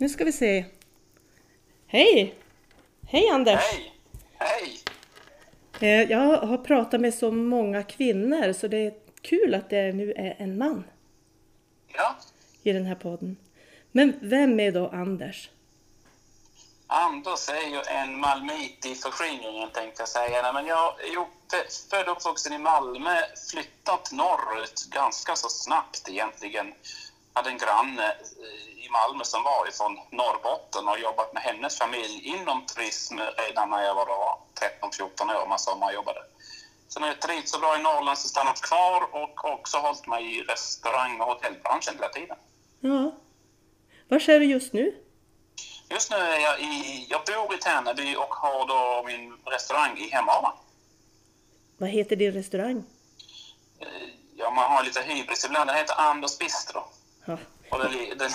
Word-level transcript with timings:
Nu 0.00 0.08
ska 0.08 0.24
vi 0.24 0.32
se. 0.32 0.64
Hej! 1.86 2.34
Hej 3.08 3.28
Anders! 3.28 3.60
Hej! 3.60 3.92
Hej! 4.38 4.80
Eh, 5.80 6.10
Jag 6.10 6.18
har 6.38 6.58
pratat 6.58 7.00
med 7.00 7.14
så 7.14 7.30
många 7.30 7.82
kvinnor 7.82 8.52
så 8.52 8.68
det 8.68 8.76
är 8.76 8.94
kul 9.22 9.54
att 9.54 9.70
det 9.70 9.92
nu 9.92 10.12
är 10.12 10.36
en 10.38 10.58
man 10.58 10.84
Ja, 11.94 12.16
i 12.62 12.72
den 12.72 12.86
här 12.86 12.94
podden. 12.94 13.36
Men 13.92 14.18
vem 14.20 14.60
är 14.60 14.72
då 14.72 14.88
Anders? 14.88 15.50
Anders 16.86 17.48
är 17.48 17.68
ju 17.70 17.80
en 17.88 18.20
malmöit 18.20 18.86
i 18.86 18.94
förskingringen 18.94 19.70
tänkte 19.70 20.02
jag 20.02 20.08
säga. 20.08 20.42
Nej, 20.42 20.52
Men 20.52 20.66
jag 20.66 21.00
är 21.00 21.06
ju 21.06 21.24
född 21.90 22.08
och 22.08 22.16
uppvuxen 22.16 22.52
i 22.52 22.58
Malmö, 22.58 23.16
flyttat 23.52 24.12
norrut 24.12 24.86
ganska 24.90 25.36
så 25.36 25.48
snabbt 25.48 26.08
egentligen. 26.08 26.74
Hade 27.32 27.50
en 27.50 27.58
granne 27.58 28.06
eh, 28.08 28.67
i 28.88 28.90
Malmö 28.90 29.24
som 29.24 29.42
var 29.42 29.68
ifrån 29.68 29.98
Norrbotten 30.10 30.88
och 30.88 30.98
jobbat 30.98 31.32
med 31.34 31.42
hennes 31.42 31.78
familj 31.78 32.20
inom 32.24 32.66
turism 32.66 33.18
redan 33.18 33.70
när 33.70 33.82
jag 33.82 33.94
var 33.94 34.06
då 34.06 34.38
13-14 34.82 35.42
år, 35.42 35.48
man 35.48 35.58
sommarjobbade. 35.58 36.20
Sen 36.88 37.02
har 37.02 37.10
jag 37.10 37.20
trivts 37.20 37.52
så 37.52 37.58
bra 37.58 37.78
i 37.78 37.82
Norrland 37.82 38.18
så 38.18 38.28
stannat 38.28 38.60
kvar 38.60 39.14
och 39.14 39.44
också 39.44 39.78
hållit 39.78 40.06
mig 40.06 40.38
i 40.38 40.42
restaurang 40.42 41.20
och 41.20 41.26
hotellbranschen 41.26 41.94
hela 41.94 42.08
tiden. 42.08 42.36
Ja. 42.80 43.12
Var 44.08 44.30
är 44.30 44.40
du 44.40 44.46
just 44.46 44.72
nu? 44.72 44.94
Just 45.90 46.10
nu 46.10 46.16
är 46.16 46.38
jag 46.40 46.60
i, 46.60 47.06
jag 47.10 47.20
bor 47.26 47.54
i 47.54 47.58
Tärnaby 47.58 48.16
och 48.16 48.34
har 48.34 48.66
då 48.66 49.06
min 49.06 49.36
restaurang 49.44 49.98
i 49.98 50.10
Hemavan. 50.10 50.52
Vad 51.78 51.88
heter 51.90 52.16
din 52.16 52.32
restaurang? 52.32 52.84
Eh, 53.80 53.86
Ja, 54.40 54.50
man 54.50 54.70
har 54.70 54.82
lite 54.82 55.00
hybris 55.02 55.44
ibland. 55.44 55.70
Den 55.70 55.76
heter 55.76 55.94
Anders 56.00 56.38
Bistro. 56.38 56.80
Ja. 57.28 57.38
Och 57.70 57.78
den, 57.78 58.18
den, 58.18 58.30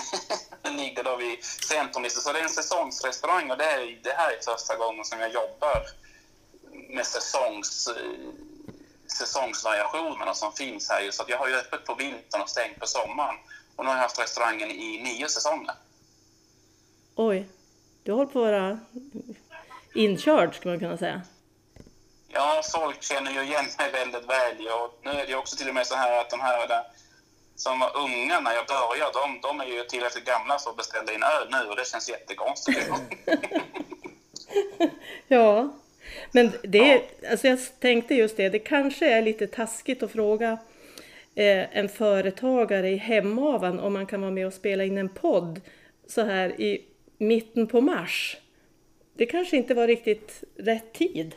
den 0.62 0.76
ligger 0.76 1.04
då 1.04 1.16
vid 1.16 1.44
centrum. 1.44 2.04
Så 2.10 2.32
det 2.32 2.38
är 2.38 2.42
en 2.42 2.48
säsongsrestaurang 2.48 3.50
och 3.50 3.56
det, 3.56 3.64
är, 3.64 4.00
det 4.02 4.12
här 4.12 4.32
är 4.32 4.52
första 4.52 4.76
gången 4.76 5.04
som 5.04 5.20
jag 5.20 5.32
jobbar 5.32 5.82
med 6.88 7.06
säsongs, 7.06 7.88
säsongsvariationerna 9.18 10.34
som 10.34 10.52
finns 10.52 10.90
här. 10.90 11.10
Så 11.10 11.24
jag 11.28 11.38
har 11.38 11.48
ju 11.48 11.54
öppet 11.54 11.84
på 11.84 11.94
vintern 11.94 12.42
och 12.42 12.48
stängt 12.48 12.80
på 12.80 12.86
sommaren. 12.86 13.36
Och 13.76 13.84
nu 13.84 13.90
har 13.90 13.96
jag 13.96 14.02
haft 14.02 14.20
restaurangen 14.20 14.70
i 14.70 15.02
nio 15.02 15.28
säsonger. 15.28 15.74
Oj, 17.14 17.48
du 18.02 18.12
håller 18.12 18.32
på 18.32 18.44
att 18.44 18.52
vara 18.52 18.78
inkörd 19.94 20.54
skulle 20.54 20.72
man 20.72 20.80
kunna 20.80 20.98
säga. 20.98 21.22
Ja, 22.28 22.62
folk 22.72 23.02
känner 23.02 23.30
ju 23.30 23.42
igen 23.42 23.66
mig 23.78 23.90
väldigt 23.90 24.28
väl. 24.28 24.68
Och 24.68 25.00
nu 25.02 25.10
är 25.10 25.26
det 25.26 25.34
också 25.34 25.56
till 25.56 25.68
och 25.68 25.74
med 25.74 25.86
så 25.86 25.94
här 25.94 26.20
att 26.20 26.30
de 26.30 26.40
här 26.40 26.68
där, 26.68 26.84
som 27.56 27.78
var 27.78 27.96
unga 27.96 28.40
när 28.40 28.52
jag 28.52 28.66
började, 28.66 29.12
de, 29.12 29.40
de 29.40 29.60
är 29.60 29.64
ju 29.64 29.84
tillräckligt 29.84 30.24
gamla 30.24 30.58
för 30.58 30.70
att 30.70 30.76
beställa 30.76 31.12
in 31.12 31.22
öl 31.22 31.48
nu 31.50 31.70
och 31.70 31.76
det 31.76 31.88
känns 31.88 32.08
jättekonstigt. 32.08 32.90
Ja, 35.28 35.68
men 36.32 36.52
det, 36.62 37.02
alltså 37.30 37.46
jag 37.48 37.58
tänkte 37.80 38.14
just 38.14 38.36
det, 38.36 38.48
det 38.48 38.58
kanske 38.58 39.10
är 39.10 39.22
lite 39.22 39.46
taskigt 39.46 40.02
att 40.02 40.12
fråga 40.12 40.58
eh, 41.34 41.78
en 41.78 41.88
företagare 41.88 42.90
i 42.90 42.96
Hemavan 42.96 43.80
om 43.80 43.92
man 43.92 44.06
kan 44.06 44.20
vara 44.20 44.30
med 44.30 44.46
och 44.46 44.52
spela 44.52 44.84
in 44.84 44.98
en 44.98 45.08
podd 45.08 45.60
så 46.08 46.24
här 46.24 46.60
i 46.60 46.84
mitten 47.18 47.66
på 47.66 47.80
mars. 47.80 48.36
Det 49.16 49.26
kanske 49.26 49.56
inte 49.56 49.74
var 49.74 49.86
riktigt 49.86 50.44
rätt 50.58 50.92
tid. 50.92 51.34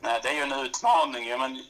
Nej, 0.00 0.20
det 0.22 0.28
är 0.28 0.34
ju 0.34 0.42
en 0.42 0.66
utmaning 0.66 1.28
men 1.38 1.62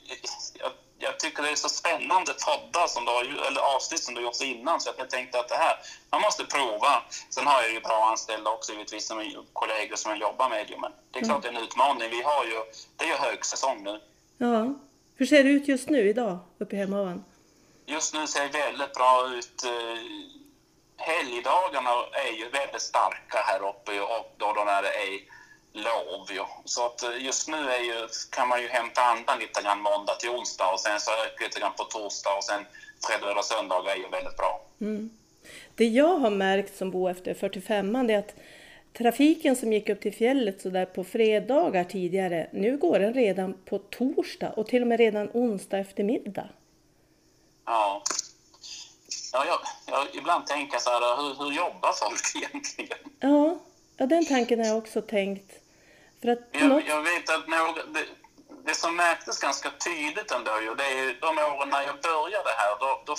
jag, 1.03 1.19
tycker 1.21 1.43
det 1.43 1.51
är 1.51 1.55
så 1.55 1.69
spännande 1.69 2.33
poddar 2.47 2.87
som 2.87 3.05
du 3.05 3.11
har, 3.11 3.23
eller 3.49 3.61
avsnitt 3.77 4.03
som 4.03 4.15
du 4.15 4.21
har 4.21 4.25
gjort 4.25 4.41
innan 4.41 4.81
så 4.81 4.91
jag 4.99 5.11
tänkte 5.11 5.41
att 5.41 5.49
det 5.49 5.55
här, 5.55 5.77
man 6.11 6.21
måste 6.21 6.45
prova. 6.45 7.03
Sen 7.31 7.47
har 7.47 7.63
jag 7.63 7.73
ju 7.73 7.81
bra 7.81 8.09
anställda 8.11 8.51
också 8.51 8.73
givetvis, 8.73 9.07
som 9.07 9.19
är 9.19 9.37
kollegor 9.53 9.97
som 9.97 10.11
jag 10.11 10.21
jobbar 10.21 10.49
med 10.49 10.75
men 10.81 10.93
det 11.11 11.19
är 11.19 11.25
klart 11.25 11.43
det 11.43 11.49
är 11.49 11.53
en 11.53 11.63
utmaning. 11.63 12.11
Vi 12.11 12.23
har 12.23 12.45
ju, 12.45 12.59
det 12.97 13.05
är 13.05 13.09
ju 13.09 13.15
högsäsong 13.15 13.83
nu. 13.83 14.01
Ja, 14.39 14.75
hur 15.17 15.27
ser 15.27 15.45
det 15.45 15.51
ut 15.51 15.69
just 15.69 15.89
nu 15.89 16.09
idag 16.09 16.39
uppe 16.59 16.77
i 16.77 16.79
Hemavan? 16.79 17.25
Just 17.87 18.15
nu 18.15 18.27
ser 18.27 18.49
det 18.49 18.59
väldigt 18.59 18.95
bra 18.95 19.29
ut. 19.35 19.65
Eh, 19.65 19.71
Helgdagarna 20.97 21.91
är 22.13 22.33
ju 22.33 22.49
väldigt 22.49 22.83
starka 22.83 23.39
här 23.39 23.69
uppe 23.69 24.01
och 24.01 24.35
då, 24.37 24.53
då 24.53 24.65
när 24.65 24.83
det 24.83 24.89
är 24.89 25.21
lov. 25.73 26.33
Ju. 26.33 26.45
Så 26.65 26.87
att 26.87 27.03
eh, 27.03 27.25
just 27.25 27.49
nu 27.49 27.57
är 27.57 27.79
ju, 27.79 28.09
kan 28.31 28.49
man 28.49 28.63
ju 28.63 28.69
hämta 28.69 29.01
andan 29.03 29.39
lite 29.39 29.63
grann 29.63 29.81
måndag 29.81 30.15
till 30.15 30.31
onsdag 30.31 30.73
och 30.73 30.81
sen 30.81 31.01
så 31.01 31.11
ökar 31.11 31.45
lite 31.45 31.61
grann 31.61 31.73
på 31.77 31.85
torsdag 31.85 32.37
och 32.37 32.45
sen 32.45 32.65
fredag 33.07 33.39
och 33.39 33.45
söndag 33.45 33.93
är 33.93 33.97
ju 33.97 34.09
väldigt 34.09 34.37
bra. 34.37 34.61
Det 35.75 35.85
jag 35.85 36.19
har 36.19 36.31
märkt 36.31 36.77
som 36.77 36.91
bor 36.91 37.11
efter 37.11 37.35
45 37.35 38.07
det 38.07 38.15
är 38.15 38.19
att 38.19 38.35
trafiken 38.99 39.57
som 39.57 39.73
gick 39.73 39.89
upp 39.89 40.01
till 40.01 40.15
fjället 40.15 40.63
så 40.63 40.71
där 40.71 40.85
på 40.85 41.05
fredagar 41.05 41.85
tidigare, 41.85 42.49
nu 42.53 42.77
går 42.77 42.99
den 42.99 43.15
redan 43.15 43.55
på 43.65 43.79
torsdag 43.79 44.51
och 44.51 44.67
till 44.67 44.83
och 44.83 44.89
med 44.89 44.99
redan 44.99 45.31
onsdag 45.33 45.79
eftermiddag. 45.79 46.49
Ja. 47.65 48.03
Ja, 49.33 49.45
jag, 49.47 49.59
jag 49.87 50.15
ibland 50.15 50.47
tänker 50.47 50.79
så 50.79 50.91
här, 50.91 51.17
hur, 51.17 51.45
hur 51.45 51.53
jobbar 51.53 51.93
folk 51.93 52.21
egentligen? 52.51 52.99
Ja, 53.21 53.59
ja, 53.97 54.07
den 54.07 54.27
tanken 54.27 54.59
har 54.59 54.67
jag 54.67 54.79
också 54.79 55.03
tänkt. 55.03 55.62
För 56.23 56.29
att 56.29 56.39
Jag, 56.53 56.69
något... 56.69 56.85
jag 56.87 57.03
vet 57.03 57.31
att 57.31 57.49
några, 57.49 57.83
det, 57.95 58.07
det 58.65 58.75
som 58.75 58.97
märktes 58.97 59.41
ganska 59.41 59.71
tydligt 59.71 60.31
ändå, 60.31 60.61
ju, 60.61 60.75
det 60.75 60.85
är 60.85 60.97
ju 60.97 61.15
de 61.21 61.39
åren 61.39 61.69
när 61.69 61.83
jag 61.83 62.01
började 62.01 62.51
här, 62.57 62.77
då, 62.81 63.03
då, 63.07 63.17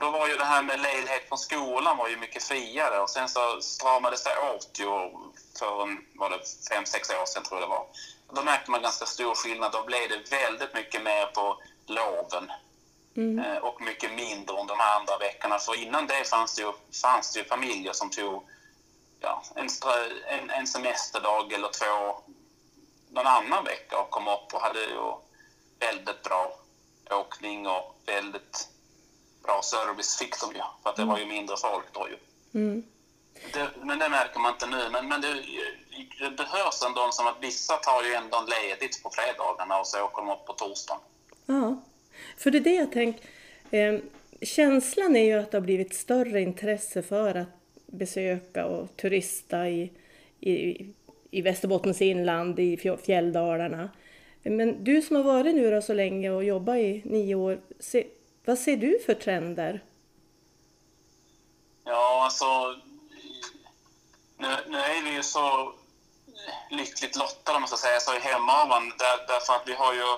då 0.00 0.10
var 0.10 0.28
ju 0.28 0.36
det 0.36 0.44
här 0.44 0.62
med 0.62 0.80
ledighet 0.80 1.28
från 1.28 1.38
skolan 1.38 1.96
var 1.96 2.08
ju 2.08 2.16
mycket 2.16 2.42
friare 2.42 3.00
och 3.00 3.10
sen 3.10 3.28
så 3.28 3.60
stramades 3.60 4.24
det 4.24 4.30
åt 4.54 4.70
ju 4.80 4.90
för 5.58 5.82
en, 5.82 5.98
var 6.14 6.30
det 6.30 6.38
fem, 6.70 6.84
sex 6.86 7.10
år 7.10 7.26
sedan 7.26 7.42
tror 7.42 7.60
jag 7.60 7.68
det 7.68 7.72
var. 7.72 7.86
Då 8.32 8.42
märkte 8.42 8.70
man 8.70 8.82
ganska 8.82 9.06
stor 9.06 9.34
skillnad. 9.34 9.72
Då 9.72 9.84
blev 9.84 10.08
det 10.08 10.32
väldigt 10.32 10.74
mycket 10.74 11.02
mer 11.02 11.26
på 11.26 11.62
loven 11.86 12.50
eh, 13.44 13.56
och 13.56 13.82
mycket 13.82 14.12
mindre 14.12 14.56
om 14.56 14.66
de 14.66 14.78
här 14.78 14.98
andra 14.98 15.18
veckorna. 15.18 15.58
För 15.58 15.82
innan 15.82 16.06
det 16.06 16.28
fanns 16.28 16.54
det 16.54 16.62
ju, 16.62 16.72
fanns 17.02 17.32
det 17.32 17.38
ju 17.38 17.44
familjer 17.44 17.92
som 17.92 18.10
tog 18.10 18.42
ja, 19.20 19.42
en, 19.54 19.70
strö, 19.70 19.92
en, 20.28 20.50
en 20.50 20.66
semesterdag 20.66 21.52
eller 21.52 21.68
två 21.68 22.22
någon 23.10 23.26
annan 23.26 23.64
vecka 23.64 23.98
och 24.00 24.10
kom 24.10 24.28
upp 24.28 24.54
och 24.54 24.60
hade 24.60 24.78
ju 24.78 25.12
väldigt 25.80 26.22
bra 26.22 26.58
åkning 27.10 27.66
och 27.66 27.96
väldigt 28.06 28.68
bra 29.42 29.62
service 29.62 30.18
fick 30.18 30.40
de 30.40 30.54
ju. 30.54 30.62
För 30.82 30.90
att 30.90 30.96
det 30.96 31.04
var 31.04 31.18
ju 31.18 31.26
mindre 31.26 31.56
folk 31.56 31.84
då 31.92 32.08
ju. 32.08 32.16
Mm. 32.60 32.82
Det, 33.52 33.70
men 33.82 33.98
det 33.98 34.08
märker 34.08 34.40
man 34.40 34.52
inte 34.52 34.66
nu. 34.66 34.88
Men, 34.92 35.08
men 35.08 35.20
det, 35.20 35.34
det 36.20 36.30
behövs 36.30 36.82
ändå 36.82 37.08
som 37.12 37.26
att 37.26 37.36
vissa 37.40 37.76
tar 37.76 38.02
ju 38.02 38.14
ändå 38.14 38.44
ledigt 38.46 39.02
på 39.02 39.10
fredagarna 39.10 39.80
och 39.80 39.86
så 39.86 40.04
åker 40.04 40.22
de 40.22 40.30
upp 40.30 40.46
på 40.46 40.52
torsdagen. 40.52 41.02
Ja, 41.46 41.76
för 42.36 42.50
det 42.50 42.58
är 42.58 42.60
det 42.60 42.74
jag 42.74 42.92
tänker. 42.92 43.28
Eh, 43.70 44.00
känslan 44.42 45.16
är 45.16 45.24
ju 45.24 45.38
att 45.38 45.50
det 45.50 45.56
har 45.56 45.62
blivit 45.62 45.94
större 45.94 46.40
intresse 46.40 47.02
för 47.02 47.34
att 47.34 47.48
besöka 47.92 48.66
och 48.66 48.96
turista 48.96 49.68
i, 49.68 49.92
i, 50.40 50.86
i 51.30 51.42
Västerbottens 51.42 52.02
inland, 52.02 52.58
i 52.58 52.96
fjälldalarna. 53.04 53.90
Men 54.42 54.84
du 54.84 55.02
som 55.02 55.16
har 55.16 55.22
varit 55.22 55.54
nu 55.54 55.70
då 55.70 55.82
så 55.82 55.94
länge 55.94 56.30
och 56.30 56.44
jobbat 56.44 56.76
i 56.76 57.02
nio 57.04 57.34
år, 57.34 57.60
se, 57.80 58.06
vad 58.44 58.58
ser 58.58 58.76
du 58.76 58.98
för 59.06 59.14
trender? 59.14 59.80
Ja, 61.84 62.24
alltså... 62.24 62.46
Nu, 64.38 64.48
nu 64.68 64.78
är 64.78 65.04
vi 65.04 65.10
ju 65.10 65.22
så 65.22 65.72
lyckligt 66.70 67.16
lottade, 67.16 67.56
om 67.56 67.62
man 67.62 67.68
ska 67.68 67.76
säga 67.76 68.00
så, 68.00 68.14
i 68.16 68.18
Hemavan. 68.18 68.92
Där, 68.98 69.26
därför 69.28 69.52
att 69.52 69.68
vi 69.68 69.72
har 69.72 69.94
ju... 69.94 70.08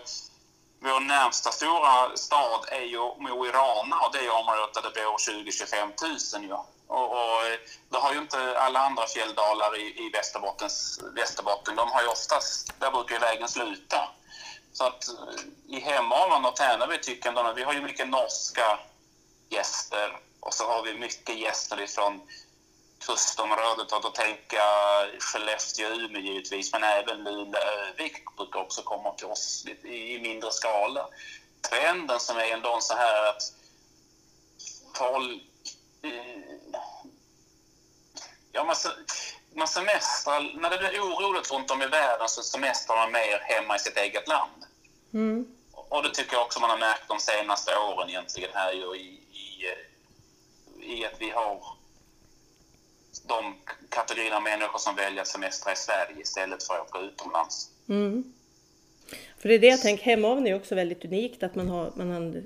Vår 0.82 1.00
närmsta 1.00 1.50
stora 1.50 2.16
stad 2.16 2.60
är 2.68 2.86
ju 2.94 2.98
Mo 2.98 3.46
i 3.46 3.50
Rana 3.50 3.96
och 4.00 4.12
det 4.12 4.18
är 4.18 4.38
området 4.40 4.74
där 4.74 4.82
det 4.82 4.94
bor 5.00 5.16
20-25 5.18 6.38
000 6.38 6.44
ju. 6.50 6.56
Och, 6.90 7.12
och 7.12 7.46
eh, 7.46 7.58
det 7.90 7.98
har 7.98 8.12
ju 8.12 8.18
inte 8.18 8.58
alla 8.58 8.80
andra 8.80 9.06
fjälldalar 9.06 9.78
i, 9.78 10.06
i 10.06 10.10
Västerbottens, 10.10 11.00
Västerbotten. 11.14 11.76
De 11.76 11.88
har 11.88 12.02
ju 12.02 12.08
oftast, 12.08 12.80
där 12.80 12.90
brukar 12.90 13.14
ju 13.14 13.20
vägen 13.20 13.48
sluta. 13.48 14.08
Så 14.72 14.84
att 14.84 15.08
eh, 15.08 15.76
i 15.76 15.80
Hemavan 15.80 16.44
och 16.44 16.56
Tärnaby 16.56 16.98
tycker 16.98 17.32
jag 17.32 17.38
ändå, 17.38 17.52
vi 17.52 17.62
har 17.62 17.72
ju 17.72 17.80
mycket 17.80 18.08
norska 18.08 18.78
gäster 19.48 20.20
och 20.40 20.54
så 20.54 20.64
har 20.64 20.82
vi 20.82 20.94
mycket 20.94 21.38
gäster 21.38 21.80
ifrån 21.80 22.20
kustområdet 23.06 23.92
och 23.92 24.02
då 24.02 24.10
tänker 24.10 24.56
jag 24.56 25.22
Skellefteå 25.22 25.90
och 25.90 25.96
Umeå 25.96 26.20
givetvis 26.20 26.72
men 26.72 26.84
även 26.84 27.24
Luleå 27.24 27.60
Övik 27.60 28.36
brukar 28.36 28.60
också 28.60 28.82
komma 28.82 29.12
till 29.12 29.26
oss 29.26 29.66
i 29.84 30.14
i 30.14 30.20
mindre 30.20 30.52
skala. 30.52 31.08
Trenden 31.70 32.20
som 32.20 32.36
är 32.36 32.52
ändå 32.52 32.78
så 32.80 32.94
här 32.94 33.28
att 33.28 33.42
folk 34.94 35.42
eh, 36.02 36.40
Ja, 38.52 38.64
man, 38.64 38.76
man 39.54 39.68
semestrar, 39.68 40.60
när 40.60 40.70
det 40.70 40.78
blir 40.78 41.00
oroligt 41.00 41.52
runt 41.52 41.70
om 41.70 41.82
i 41.82 41.86
världen 41.86 42.28
så 42.28 42.42
semestrar 42.42 42.96
man 42.96 43.12
mer 43.12 43.38
hemma 43.38 43.76
i 43.76 43.78
sitt 43.78 43.96
eget 43.96 44.28
land. 44.28 44.64
Mm. 45.14 45.46
Och 45.72 46.02
det 46.02 46.10
tycker 46.14 46.32
jag 46.34 46.42
också 46.42 46.60
man 46.60 46.70
har 46.70 46.78
märkt 46.78 47.08
de 47.08 47.18
senaste 47.18 47.70
åren 47.76 48.08
egentligen 48.08 48.50
här 48.54 48.72
ju 48.72 48.96
i, 48.96 49.20
i, 49.32 49.66
eh, 49.66 50.90
i 50.90 51.06
att 51.06 51.20
vi 51.20 51.30
har 51.30 51.62
de 53.26 53.54
kategorierna 53.88 54.40
människor 54.40 54.78
som 54.78 54.96
väljer 54.96 55.22
att 55.22 55.28
semestra 55.28 55.72
i 55.72 55.76
Sverige 55.76 56.20
istället 56.20 56.62
för 56.62 56.74
att 56.74 56.88
åka 56.88 56.98
utomlands. 56.98 57.70
Mm. 57.88 58.32
För 59.38 59.48
det 59.48 59.54
är 59.54 59.58
det 59.58 59.66
jag 59.66 59.82
tänker, 59.82 60.04
Hemavan 60.04 60.46
är 60.46 60.54
också 60.54 60.74
väldigt 60.74 61.04
unikt 61.04 61.42
att 61.42 61.54
man 61.54 61.68
har, 61.68 61.92
man 61.94 62.10
har 62.10 62.42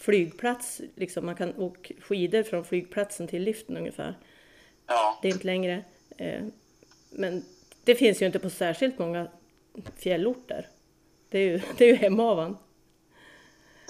flygplats, 0.00 0.80
liksom, 0.94 1.26
man 1.26 1.36
kan 1.36 1.56
åka 1.56 1.94
skidor 2.00 2.42
från 2.42 2.64
flygplatsen 2.64 3.28
till 3.28 3.42
liften 3.42 3.76
ungefär. 3.76 4.18
Ja. 4.86 5.18
Det 5.22 5.28
är 5.28 5.32
inte 5.32 5.46
längre. 5.46 5.84
Eh, 6.16 6.42
men 7.10 7.44
det 7.84 7.94
finns 7.94 8.22
ju 8.22 8.26
inte 8.26 8.38
på 8.38 8.50
särskilt 8.50 8.98
många 8.98 9.28
fjällorter. 9.96 10.68
Det 11.28 11.38
är 11.38 11.42
ju, 11.42 11.60
det 11.76 11.84
är 11.84 11.88
ju 11.88 11.96
Hemavan. 11.96 12.58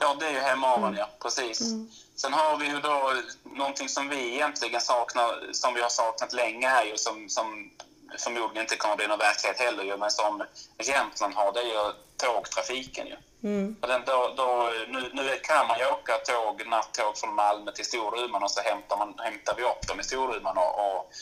Ja, 0.00 0.16
det 0.20 0.26
är 0.26 0.32
ju 0.32 0.38
Hemavan, 0.38 0.96
ja. 0.98 1.10
Precis. 1.22 1.60
Mm. 1.60 1.90
Sen 2.14 2.32
har 2.32 2.58
vi 2.58 2.66
ju 2.66 2.80
då 2.80 3.12
någonting 3.56 3.88
som 3.88 4.08
vi 4.08 4.34
egentligen 4.34 4.80
saknar, 4.80 5.52
som 5.52 5.74
vi 5.74 5.80
har 5.80 5.88
saknat 5.88 6.32
länge 6.32 6.68
här 6.68 6.84
ju, 6.84 6.96
som, 6.96 7.28
som 7.28 7.70
förmodligen 8.18 8.62
inte 8.62 8.76
kommer 8.76 8.92
att 8.92 8.98
bli 8.98 9.06
någon 9.06 9.18
verklighet 9.18 9.58
heller 9.58 9.84
ju, 9.84 9.96
men 9.96 10.10
som 10.10 10.42
Jämtland 10.78 11.34
har, 11.34 11.52
det 11.52 11.60
är 11.60 11.64
ju 11.64 11.92
tågtrafiken 12.16 13.06
ju. 13.06 13.16
Mm. 13.42 13.76
Den, 13.80 14.02
då, 14.06 14.34
då, 14.36 14.72
nu, 14.88 15.10
nu 15.12 15.38
kan 15.42 15.66
man 15.66 15.78
ju 15.78 15.86
åka 15.86 16.18
tåg, 16.18 16.66
nattåg 16.66 17.18
från 17.18 17.34
Malmö 17.34 17.72
till 17.72 17.84
Storuman 17.84 18.42
och 18.42 18.50
så 18.50 18.60
hämtar, 18.60 18.96
man, 18.96 19.14
hämtar 19.18 19.54
vi 19.56 19.62
upp 19.62 19.88
dem 19.88 20.00
i 20.00 20.04
Storuman 20.04 20.58
och, 20.58 20.74
och 20.78 21.12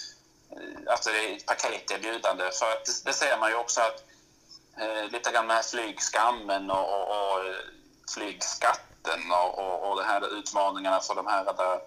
eh, 0.50 0.92
alltså 0.92 1.10
det 1.10 1.18
är 1.18 1.36
ett 1.36 1.46
paketerbjudande. 1.46 2.44
För 2.52 2.72
att 2.72 2.84
det, 2.84 3.04
det 3.04 3.12
ser 3.12 3.38
man 3.38 3.50
ju 3.50 3.56
också 3.56 3.80
att 3.80 4.04
eh, 4.80 5.10
lite 5.10 5.32
grann 5.32 5.46
med 5.46 5.64
flygskammen 5.64 6.70
och, 6.70 6.94
och, 6.94 7.08
och 7.08 7.44
eh, 7.46 7.56
flygskatten 8.14 9.32
och, 9.32 9.58
och, 9.58 9.90
och 9.90 9.96
de 9.96 10.04
här 10.04 10.38
utmaningarna 10.38 11.00
för 11.00 11.14
de 11.14 11.26
här 11.26 11.44
där 11.44 11.80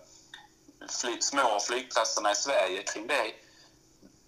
fly, 0.89 1.21
små 1.21 1.59
flygplatserna 1.59 2.31
i 2.31 2.35
Sverige 2.35 2.83
kring 2.83 3.07
det. 3.07 3.33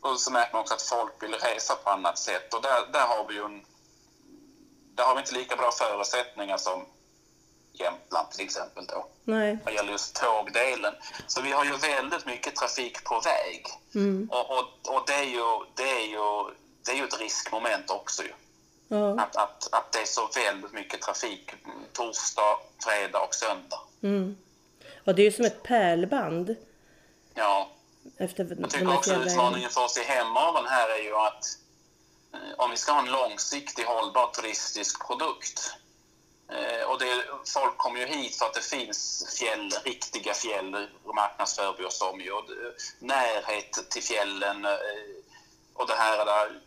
Och 0.02 0.20
så 0.20 0.32
märker 0.32 0.54
man 0.54 0.62
också 0.62 0.74
att 0.74 0.82
folk 0.82 1.24
vill 1.24 1.34
resa 1.34 1.76
på 1.76 1.90
annat 1.90 2.18
sätt 2.18 2.54
och 2.54 2.62
där, 2.62 2.88
där 2.94 3.08
har 3.08 3.28
vi 3.28 3.34
ju 3.34 3.46
en, 3.46 3.66
där 4.96 5.04
har 5.04 5.16
vi 5.16 5.20
inte 5.20 5.36
lika 5.36 5.56
bra 5.56 5.72
förutsättningar 5.72 6.58
som 6.58 6.86
Jämtland 7.74 8.32
till 8.32 8.46
exempel 8.46 8.86
då. 8.86 9.08
Nej. 9.24 9.58
Vad 9.66 9.74
gäller 9.74 9.92
just 9.92 10.16
tågdelen. 10.16 10.94
Så 11.28 11.42
vi 11.42 11.52
har 11.52 11.66
ju 11.66 11.78
väldigt 11.78 12.26
mycket 12.26 12.56
trafik 12.56 13.04
på 13.04 13.20
väg. 13.20 13.66
Mm. 13.96 14.30
Och, 14.32 14.52
och, 14.52 14.96
och 14.96 15.04
det, 15.08 15.14
är 15.14 15.24
ju, 15.24 15.46
det, 15.76 15.90
är 15.90 16.08
ju, 16.08 16.54
det 16.86 16.92
är 16.92 16.96
ju 16.96 17.04
ett 17.04 17.20
riskmoment 17.20 17.90
också 17.90 18.24
ju. 18.24 18.34
Ja. 18.88 19.22
Att, 19.22 19.36
att, 19.36 19.74
att 19.74 19.92
det 19.92 20.00
är 20.00 20.06
så 20.06 20.30
väldigt 20.36 20.74
mycket 20.74 21.02
trafik 21.02 21.52
torsdag, 21.94 22.58
fredag 22.84 23.20
och 23.20 23.36
söndag. 23.36 23.80
Mm. 24.04 24.38
Och 25.06 25.16
det 25.16 25.22
är 25.22 25.26
ju 25.26 25.32
som 25.32 25.46
ett 25.46 25.64
pärlband. 25.64 26.56
Ja. 27.34 27.70
Efter 28.18 28.58
Jag 28.60 28.70
tycker 28.70 28.96
också 28.96 29.14
utmaningen 29.14 29.70
för 29.70 29.84
oss 29.84 29.98
i 29.98 30.04
Hemavan 30.04 30.66
här 30.66 30.90
är 30.90 31.04
ju 31.04 31.16
att 31.16 31.46
om 32.58 32.72
vi 32.72 32.78
ska 32.78 32.92
ha 32.92 33.00
en 33.00 33.12
långsiktig 33.12 33.84
hållbar 33.84 34.28
turistisk 34.28 35.08
produkt 35.08 35.74
eh, 36.52 36.90
och 36.90 37.00
det, 37.00 37.24
folk 37.54 37.78
kommer 37.78 38.00
ju 38.00 38.06
hit 38.06 38.36
för 38.36 38.46
att 38.46 38.54
det 38.54 38.62
finns 38.62 39.26
fjäll, 39.40 39.74
riktiga 39.84 40.34
fjäll, 40.34 40.88
marknadsför 41.16 41.76
vi 41.78 41.86
oss 41.86 42.02
om 42.02 42.22
ju. 42.22 42.32
Närhet 43.00 43.90
till 43.90 44.04
fjällen 44.04 44.66
eh, 44.66 44.72
och 45.74 45.88
det 45.88 45.96
här 45.96 46.26
där 46.26 46.62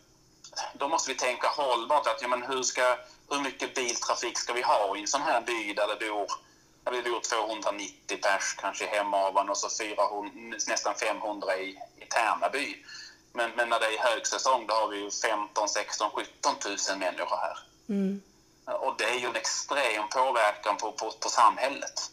då 0.73 0.87
måste 0.87 1.11
vi 1.11 1.17
tänka 1.17 1.47
hållbart. 1.47 2.07
Att, 2.07 2.21
ja, 2.21 2.27
men 2.27 2.43
hur, 2.43 2.63
ska, 2.63 2.97
hur 3.29 3.39
mycket 3.39 3.75
biltrafik 3.75 4.37
ska 4.37 4.53
vi 4.53 4.61
ha 4.61 4.97
i 4.97 5.01
en 5.01 5.07
sån 5.07 5.21
här 5.21 5.41
by 5.41 5.73
där 5.73 5.87
det 5.87 6.07
bor 6.09 6.31
där 6.83 6.91
det 6.91 7.09
bor 7.09 7.19
290 7.19 8.17
pers 8.21 8.55
kanske 8.57 8.83
i 8.83 8.87
Hemavan 8.87 9.49
och 9.49 9.57
så 9.57 9.69
400, 9.83 10.57
nästan 10.67 10.95
500 10.95 11.57
i, 11.57 11.69
i 11.97 12.05
Tärnaby. 12.09 12.75
Men, 13.37 13.51
men 13.55 13.69
när 13.69 13.79
det 13.79 13.85
är 13.85 13.99
högsäsong 13.99 14.67
då 14.67 14.73
har 14.73 14.87
vi 14.87 14.97
ju 14.97 15.11
15, 15.11 15.69
16, 15.69 16.09
17 16.11 16.55
000 16.89 16.97
människor 16.97 17.37
här. 17.37 17.57
Mm. 17.89 18.21
Och 18.65 18.95
det 18.97 19.03
är 19.03 19.19
ju 19.19 19.27
en 19.27 19.35
extrem 19.35 20.09
påverkan 20.09 20.77
på, 20.77 20.91
på, 20.91 21.11
på 21.11 21.29
samhället 21.29 22.11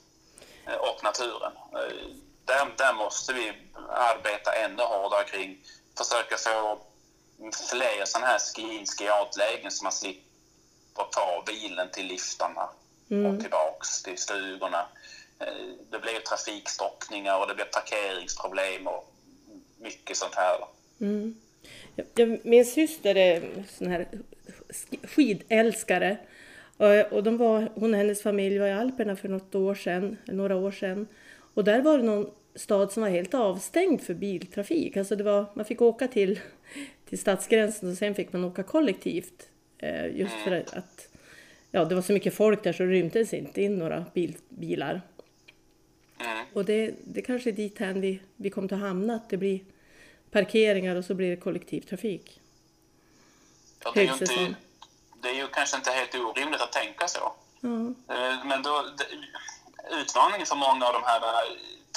eh, 0.67 0.75
och 0.75 1.05
naturen. 1.05 1.53
Eh, 1.73 2.07
där, 2.45 2.75
där 2.77 2.95
måste 2.95 3.33
vi 3.33 3.53
arbeta 3.89 4.53
ännu 4.53 4.83
hårdare 4.83 5.25
kring, 5.25 5.65
försöka 5.99 6.37
få 6.37 6.79
fler 7.71 8.05
sådana 8.05 8.27
här 8.27 8.39
ski-in, 8.39 8.87
ski-out-lägen 8.87 9.71
så 9.71 9.85
man 9.85 9.93
slipper 9.93 11.05
ta 11.13 11.43
bilen 11.47 11.91
till 11.91 12.07
liftarna 12.07 12.69
mm. 13.11 13.27
och 13.27 13.41
tillbaks 13.41 14.03
till 14.03 14.19
stugorna. 14.19 14.87
Eh, 15.39 15.69
det 15.91 15.99
blir 15.99 16.21
trafikstockningar 16.21 17.39
och 17.39 17.47
det 17.47 17.55
blir 17.55 17.65
parkeringsproblem 17.65 18.87
och 18.87 19.13
mycket 19.79 20.17
sånt 20.17 20.35
här. 20.35 20.59
Mm. 21.01 21.35
min 22.43 22.65
syster 22.65 23.15
är 23.15 23.43
sån 23.69 23.89
här 23.89 24.07
skidälskare. 25.03 26.17
Och 27.11 27.23
de 27.23 27.37
var, 27.37 27.69
hon 27.75 27.95
och 27.95 27.99
hennes 27.99 28.23
familj 28.23 28.59
var 28.59 28.67
i 28.67 28.73
Alperna 28.73 29.17
för 29.17 29.29
något 29.29 29.55
år 29.55 29.75
sedan, 29.75 30.17
några 30.25 30.57
år 30.57 30.71
sedan. 30.71 31.07
Och 31.55 31.65
där 31.65 31.83
var 31.83 31.99
det 31.99 32.05
någon 32.05 32.31
stad 32.55 32.93
som 32.93 33.03
var 33.03 33.11
helt 33.11 33.35
avstängd 33.35 34.01
för 34.01 34.15
biltrafik. 34.15 34.97
Alltså 34.97 35.17
det 35.17 35.25
var, 35.25 35.47
man 35.55 35.65
fick 35.65 35.83
åka 35.83 36.09
till, 36.09 36.41
till 37.09 37.19
stadsgränsen 37.19 37.91
och 37.91 37.97
sen 37.97 38.15
fick 38.15 38.33
man 38.33 38.45
åka 38.45 38.63
kollektivt. 38.63 39.49
Eh, 39.79 40.17
just 40.17 40.35
för 40.35 40.53
att 40.53 41.09
ja, 41.71 41.85
det 41.85 41.95
var 41.95 42.03
så 42.03 42.13
mycket 42.13 42.35
folk 42.35 42.63
där 42.63 42.73
så 42.73 42.83
det 42.83 42.89
rymdes 42.89 43.35
inte 43.35 43.63
in 43.63 43.79
några 43.79 44.05
bil, 44.15 44.37
bilar. 44.49 45.01
Och 46.53 46.65
det, 46.65 46.95
det 47.05 47.23
kanske 47.23 47.51
är 47.51 47.53
dit 47.53 47.81
vi, 47.81 48.21
vi 48.37 48.51
kommer 48.51 48.75
att 48.75 48.81
hamna, 48.81 49.15
att 49.15 49.31
det 49.31 49.37
blir 49.37 49.61
parkeringar 50.35 50.97
och 50.97 51.05
så 51.05 51.15
blir 51.15 51.31
det 51.31 51.37
kollektivtrafik. 51.37 52.41
Ja, 53.85 53.91
det, 53.95 54.01
är 54.01 54.05
ju 54.05 54.13
inte, 54.13 54.55
det 55.23 55.29
är 55.29 55.35
ju 55.35 55.49
kanske 55.49 55.77
inte 55.77 55.91
helt 55.91 56.15
orimligt 56.15 56.61
att 56.61 56.73
tänka 56.73 57.09
så. 57.09 57.33
Mm. 57.63 57.95
Men 58.45 58.63
då, 58.63 58.85
utmaningen 59.91 60.47
för 60.47 60.57
många 60.57 60.87
av 60.87 60.93
de 60.93 61.03
här 61.03 61.21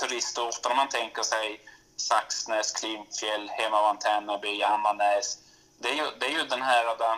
turistorter, 0.01 0.69
om 0.71 0.77
man 0.77 0.89
tänker 0.89 1.23
sig 1.23 1.59
Saxnäs, 1.95 2.71
Klimpfjäll, 2.71 3.49
Hemavan, 3.49 3.99
Tärnaby, 3.99 4.63
Ammarnäs. 4.63 5.37
Det 5.79 5.89
är, 5.89 5.95
ju, 5.95 6.05
det 6.19 6.25
är 6.25 6.31
ju 6.39 6.43
den 6.49 6.61
här 6.61 6.97
där, 6.97 7.17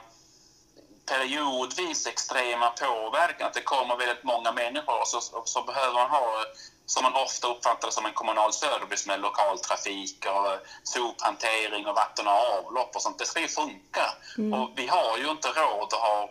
periodvis 1.09 2.07
extrema 2.07 2.69
påverkan, 2.69 3.47
att 3.47 3.53
det 3.53 3.61
kommer 3.73 3.97
väldigt 3.97 4.23
många 4.23 4.51
människor 4.51 4.97
och 5.01 5.07
så, 5.07 5.19
så 5.45 5.61
behöver 5.61 5.93
man 5.93 6.09
ha 6.09 6.25
som 6.85 7.03
man 7.03 7.13
ofta 7.25 7.47
uppfattar 7.47 7.89
som 7.89 8.05
en 8.05 8.13
kommunal 8.13 8.53
service 8.53 9.07
med 9.07 9.21
lokaltrafik 9.21 10.25
och 10.25 10.51
sophantering 10.83 11.87
och 11.87 11.95
vatten 11.95 12.27
och 12.27 12.39
avlopp 12.57 12.95
och 12.95 13.01
sånt. 13.01 13.19
Det 13.19 13.25
ska 13.25 13.39
ju 13.41 13.47
funka. 13.47 14.05
Mm. 14.37 14.53
Och 14.53 14.69
vi 14.75 14.87
har 14.87 15.17
ju 15.17 15.31
inte 15.31 15.47
råd 15.47 15.93
att 15.93 15.99
ha 16.09 16.29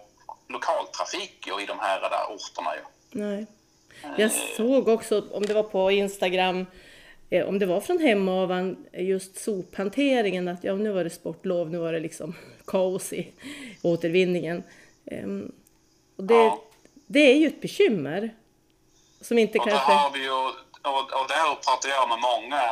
lokaltrafik 0.48 1.46
i 1.62 1.66
de 1.66 1.78
här 1.78 2.00
där 2.00 2.34
orterna. 2.34 2.70
Ju. 2.76 2.82
Nej. 3.10 3.46
Jag 4.16 4.30
såg 4.56 4.88
också, 4.88 5.24
om 5.32 5.46
det 5.46 5.54
var 5.54 5.62
på 5.62 5.90
Instagram, 5.90 6.60
eh, 6.60 6.66
om 7.30 7.58
det 7.58 7.66
var 7.66 7.80
från 7.80 7.98
Hemavan, 7.98 8.86
just 8.92 9.44
sophanteringen, 9.44 10.48
att 10.48 10.64
ja, 10.64 10.74
nu 10.74 10.90
var 10.90 11.04
det 11.04 11.10
sportlov, 11.10 11.70
nu 11.70 11.78
var 11.78 11.92
det 11.92 12.00
liksom 12.00 12.34
kaos 12.66 13.12
i 13.12 13.32
återvinningen. 13.82 14.62
Ehm, 15.06 15.52
och 16.16 16.24
det, 16.24 16.34
ja. 16.34 16.62
det 17.06 17.20
är 17.20 17.36
ju 17.36 17.46
ett 17.46 17.60
bekymmer. 17.60 18.34
Som 19.20 19.38
inte 19.38 19.58
och 19.58 19.68
kanske... 19.68 19.92
Har 19.92 20.10
vi 20.10 20.22
ju, 20.22 20.30
och, 20.30 21.20
och 21.20 21.28
där 21.28 21.54
pratar 21.64 21.88
jag 21.88 22.08
med 22.08 22.18
många 22.18 22.62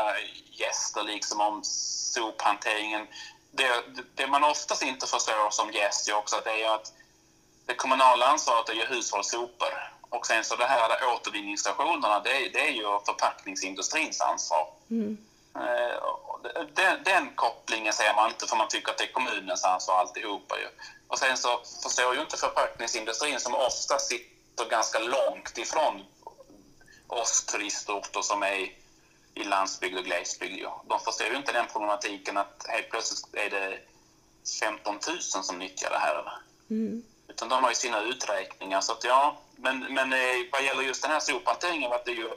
gäster 0.50 1.02
liksom 1.04 1.40
om 1.40 1.60
sophanteringen. 1.64 3.06
Det, 3.50 3.68
det 4.14 4.26
man 4.26 4.44
oftast 4.44 4.82
inte 4.82 5.06
förstår 5.06 5.50
som 5.50 5.70
gäst 5.70 6.08
är 6.08 6.16
också 6.16 6.36
att 6.36 6.44
det 6.44 6.62
är 6.62 6.74
att 6.74 6.92
det 7.66 7.74
kommunala 7.74 8.26
ansvaret 8.26 8.68
är 8.68 8.74
ju 8.74 8.84
hushållssopor 8.84 9.95
och 10.16 10.26
sen 10.26 10.44
så 10.44 10.56
det 10.56 10.64
här 10.64 11.14
återvinningsstationerna, 11.14 12.20
det, 12.20 12.48
det 12.52 12.68
är 12.68 12.72
ju 12.72 12.82
förpackningsindustrins 13.06 14.20
ansvar. 14.20 14.68
Mm. 14.90 15.18
Eh, 15.54 15.96
den, 16.74 17.02
den, 17.04 17.34
kopplingen 17.34 17.92
ser 17.92 18.14
man 18.14 18.30
inte 18.30 18.46
för 18.46 18.56
man 18.56 18.68
tycker 18.68 18.92
att 18.92 18.98
det 18.98 19.04
är 19.04 19.12
kommunens 19.12 19.64
ansvar 19.64 19.98
alltihopa 19.98 20.58
ju. 20.58 20.66
Och 21.08 21.18
sen 21.18 21.36
så 21.36 21.60
förstår 21.82 22.14
ju 22.14 22.20
inte 22.20 22.36
förpackningsindustrin 22.36 23.40
som 23.40 23.54
ofta 23.54 23.98
sitter 23.98 24.68
ganska 24.70 24.98
långt 24.98 25.58
ifrån 25.58 26.04
oss 27.06 27.44
turistorter 27.44 28.22
som 28.22 28.42
är 28.42 28.72
i 29.34 29.44
landsbygd 29.44 29.98
och 29.98 30.04
glesbygd. 30.04 30.58
Ju. 30.58 30.68
De 30.88 31.00
förstår 31.00 31.26
ju 31.26 31.36
inte 31.36 31.52
den 31.52 31.66
problematiken 31.72 32.36
att 32.36 32.66
helt 32.68 32.90
plötsligt 32.90 33.34
är 33.34 33.50
det 33.50 33.78
15 34.60 34.94
000 34.94 35.20
som 35.20 35.58
nyttjar 35.58 35.90
det 35.90 35.98
här. 35.98 36.32
Mm. 36.70 37.02
Utan 37.36 37.48
de 37.48 37.62
har 37.62 37.70
ju 37.70 37.74
sina 37.74 38.02
uträkningar. 38.02 38.80
Så 38.80 38.92
att 38.92 39.04
ja, 39.04 39.38
men, 39.56 39.78
men 39.78 40.12
eh, 40.12 40.18
vad 40.52 40.64
gäller 40.64 40.82
just 40.82 41.02
den 41.02 41.10
här 41.10 41.20
sophanteringen 41.20 41.90
var 41.90 42.00
det 42.04 42.12
ju 42.12 42.28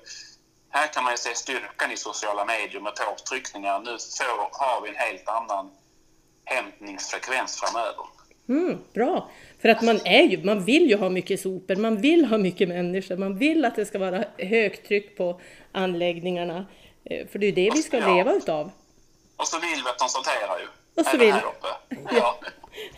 här 0.69 0.87
kan 0.87 1.03
man 1.03 1.13
ju 1.13 1.17
se 1.17 1.35
styrkan 1.35 1.91
i 1.91 1.97
sociala 1.97 2.45
medier 2.45 2.81
med 2.81 2.93
påtryckningar. 2.95 3.79
Nu 3.79 3.91
får, 3.91 4.65
har 4.65 4.81
vi 4.81 4.89
en 4.89 4.95
helt 4.95 5.27
annan 5.29 5.71
hämtningsfrekvens 6.45 7.61
framöver. 7.61 8.05
Mm, 8.49 8.77
bra! 8.93 9.29
För 9.61 9.69
att 9.69 9.81
man, 9.81 9.99
är 10.05 10.23
ju, 10.23 10.43
man 10.43 10.65
vill 10.65 10.89
ju 10.89 10.95
ha 10.97 11.09
mycket 11.09 11.39
sopor, 11.41 11.75
man 11.75 12.01
vill 12.01 12.25
ha 12.25 12.37
mycket 12.37 12.67
människor, 12.69 13.17
man 13.17 13.37
vill 13.37 13.65
att 13.65 13.75
det 13.75 13.85
ska 13.85 13.99
vara 13.99 14.23
högt 14.37 14.87
tryck 14.87 15.17
på 15.17 15.41
anläggningarna. 15.71 16.65
Eh, 17.05 17.27
för 17.27 17.39
det 17.39 17.45
är 17.45 17.47
ju 17.47 17.55
det 17.55 17.71
vi 17.73 17.83
ska 17.83 17.97
ja. 17.97 18.15
leva 18.15 18.33
utav. 18.33 18.71
Och 19.37 19.47
så 19.47 19.59
vill 19.59 19.81
vi 19.83 19.89
att 19.89 19.99
de 19.99 20.09
sorterar 20.09 20.59
ju. 20.59 20.67
Och 20.95 21.05
så 21.05 21.09
Även 21.09 21.19
vill- 21.19 21.33
här 21.33 21.45
uppe. 21.45 21.67
Ja. 22.15 22.39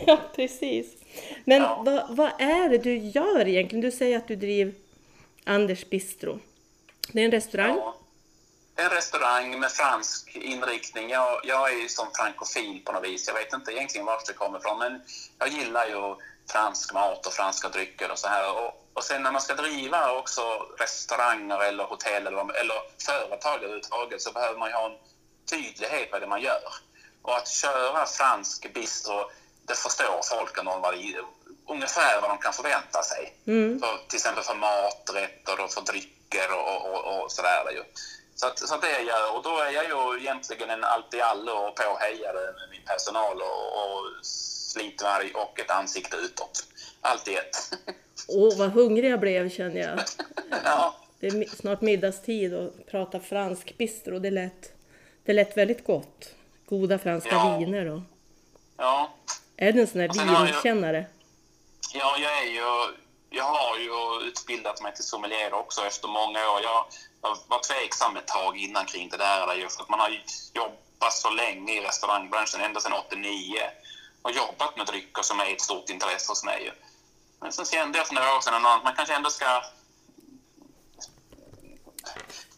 Ja, 0.05 0.17
precis. 0.35 1.00
Men 1.45 1.61
Ja. 1.61 1.83
vad, 1.85 2.15
vad 2.17 2.31
är 2.41 2.69
det 2.69 2.77
du 2.77 2.97
gör 2.97 3.47
egentligen? 3.47 3.81
Du 3.81 3.91
säger 3.91 4.17
att 4.17 4.27
du 4.27 4.35
driver 4.35 4.73
Anders 5.45 5.89
Bistro. 5.89 6.39
Det 7.11 7.21
är 7.21 7.25
en 7.25 7.31
restaurang. 7.31 7.75
Ja. 7.77 7.95
En 8.75 8.89
restaurang 8.89 9.59
med 9.59 9.71
fransk 9.71 10.35
inriktning. 10.35 11.09
Jag, 11.09 11.41
jag 11.43 11.71
är 11.73 11.77
ju 11.81 11.89
som 11.89 12.07
frankofil 12.15 12.81
på 12.85 12.91
något 12.91 13.03
vis. 13.03 13.27
Jag 13.27 13.33
vet 13.33 13.53
inte 13.53 13.71
egentligen 13.71 14.05
var 14.05 14.21
det 14.27 14.33
kommer 14.33 14.59
ifrån, 14.59 14.79
men 14.79 15.01
jag 15.39 15.47
gillar 15.49 15.87
ju 15.87 16.15
fransk 16.51 16.93
mat 16.93 17.25
och 17.25 17.33
franska 17.33 17.69
drycker 17.69 18.11
och 18.11 18.19
så 18.19 18.27
här. 18.27 18.51
Och, 18.65 18.87
och 18.93 19.03
sen 19.03 19.23
när 19.23 19.31
man 19.31 19.41
ska 19.41 19.53
driva 19.53 20.11
också 20.19 20.41
restauranger 20.79 21.63
eller 21.63 21.83
hotell 21.83 22.27
eller, 22.27 22.59
eller 22.61 22.75
företag 23.05 23.57
överhuvudtaget 23.57 24.21
så 24.21 24.31
behöver 24.31 24.59
man 24.59 24.69
ju 24.69 24.75
ha 24.75 24.85
en 24.85 24.97
tydlighet 25.49 26.09
vad 26.11 26.21
det 26.21 26.27
man 26.27 26.41
gör. 26.41 26.61
Och 27.21 27.37
att 27.37 27.47
köra 27.47 28.05
fransk 28.05 28.73
bistro, 28.73 29.31
det 29.71 29.77
förstår 29.77 30.19
folk 30.33 30.53
vad 30.65 30.93
det, 30.93 31.21
ungefär 31.75 32.21
vad 32.21 32.29
de 32.29 32.37
kan 32.37 32.53
förvänta 32.53 33.03
sig. 33.03 33.23
Mm. 33.47 33.79
För, 33.79 33.93
till 34.07 34.17
exempel 34.17 34.43
för 34.43 34.55
maträtter 34.55 35.55
och 35.63 35.71
för 35.71 35.81
drycker 35.81 36.49
och, 36.59 36.77
och, 36.89 37.01
och, 37.11 37.31
sådär. 37.31 37.71
Ju. 37.71 37.83
Så, 38.35 38.47
att, 38.47 38.59
så 38.59 38.75
att 38.75 38.81
det 38.81 39.01
gör, 39.01 39.35
och 39.35 39.43
då 39.43 39.53
är 39.59 39.71
jag 39.71 39.85
ju 39.91 40.19
egentligen 40.19 40.69
en 40.69 40.83
allt 40.83 41.13
i 41.13 41.21
allo 41.21 41.51
och 41.51 41.75
påhejare 41.75 42.43
med 42.57 42.67
min 42.71 42.85
personal 42.85 43.37
och, 43.41 43.65
och 43.81 44.25
slitvarg 44.71 45.31
och 45.33 45.59
ett 45.59 45.71
ansikte 45.71 46.17
utåt. 46.17 46.63
Allt 47.01 47.27
i 47.27 47.35
ett. 47.35 47.55
Åh, 48.27 48.57
vad 48.57 48.71
hungrig 48.71 49.11
jag 49.11 49.19
blev 49.19 49.49
känner 49.49 49.81
jag. 49.81 49.99
ja, 50.65 50.95
Det 51.19 51.27
är 51.27 51.55
snart 51.55 51.81
middagstid 51.81 52.53
och 52.53 52.73
prata 52.91 53.19
fransk 53.19 53.77
bistro. 53.77 54.19
Det 54.19 54.31
lät, 54.31 54.73
det 55.25 55.33
lät 55.33 55.57
väldigt 55.57 55.85
gott. 55.85 56.29
Goda 56.65 56.99
franska 56.99 57.29
Ja. 57.31 57.57
viner 57.59 57.85
och... 57.85 58.01
ja. 58.77 59.11
Är 59.61 59.71
du 59.71 59.81
en 59.81 59.87
sån 59.87 60.01
här 60.01 60.45
vinkännare? 60.45 61.05
Ja, 61.93 62.15
jag 62.17 62.43
är 62.43 62.49
ju... 62.51 62.97
Jag 63.29 63.43
har 63.43 63.77
ju 63.77 64.27
utbildat 64.27 64.81
mig 64.81 64.95
till 64.95 65.03
sommelier 65.03 65.53
också 65.53 65.81
efter 65.81 66.07
många 66.07 66.39
år. 66.51 66.61
Jag, 66.63 66.85
jag 67.21 67.37
var 67.47 67.59
tveksam 67.59 68.17
ett 68.17 68.27
tag 68.27 68.57
innan 68.57 68.85
kring 68.85 69.09
det 69.09 69.17
där. 69.17 69.55
Ju 69.55 69.69
för 69.69 69.83
att 69.83 69.89
man 69.89 69.99
har 69.99 70.09
jobbat 70.53 71.13
så 71.13 71.29
länge 71.29 71.73
i 71.73 71.81
restaurangbranschen, 71.81 72.61
ända 72.61 72.79
sedan 72.79 72.93
89. 72.93 73.55
Och 74.21 74.31
jobbat 74.31 74.77
med 74.77 74.85
drycker 74.85 75.21
som 75.21 75.39
är 75.39 75.53
ett 75.53 75.61
stort 75.61 75.89
intresse 75.89 76.31
hos 76.31 76.43
mig. 76.43 76.73
Men 77.41 77.51
sen 77.51 77.65
kände 77.65 77.97
jag 77.97 78.07
för 78.07 78.15
några 78.15 78.35
år 78.35 78.41
sedan 78.41 78.65
att 78.65 78.83
man 78.83 78.95
kanske 78.95 79.15
ändå 79.15 79.29
ska 79.29 79.63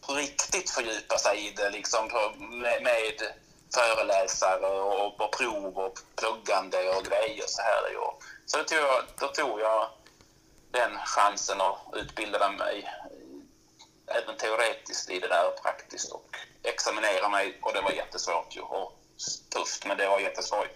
på 0.06 0.14
riktigt 0.14 0.70
fördjupa 0.70 1.18
sig 1.18 1.48
i 1.48 1.50
det 1.50 1.70
liksom 1.70 2.08
på, 2.08 2.32
med, 2.38 2.82
med 2.82 2.92
föreläsare 3.74 4.66
och, 4.66 5.20
och 5.20 5.32
prov 5.32 5.78
och 5.78 5.98
pluggande 6.16 6.78
och 6.96 7.04
grejer 7.04 7.44
så 7.46 7.62
här. 7.62 7.96
Och, 7.96 8.22
Så 8.46 8.58
då 8.58 8.64
tog, 8.64 8.78
jag, 8.78 9.04
då 9.20 9.28
tog 9.28 9.60
jag 9.60 9.88
den 10.70 10.98
chansen 10.98 11.60
och 11.60 11.78
utbildade 11.92 12.56
mig 12.56 12.90
även 14.06 14.36
teoretiskt 14.36 15.10
i 15.10 15.18
det 15.18 15.28
där 15.28 15.48
och 15.48 15.62
praktiskt 15.62 16.12
och 16.12 16.36
examinera 16.62 17.28
mig 17.28 17.58
och 17.62 17.72
det 17.72 17.80
var 17.80 17.90
jättesvårt 17.90 18.56
ju 18.56 18.60
och 18.60 18.92
tufft 19.50 19.86
men 19.86 19.96
det 19.96 20.08
var 20.08 20.20
jätteskoj. 20.20 20.68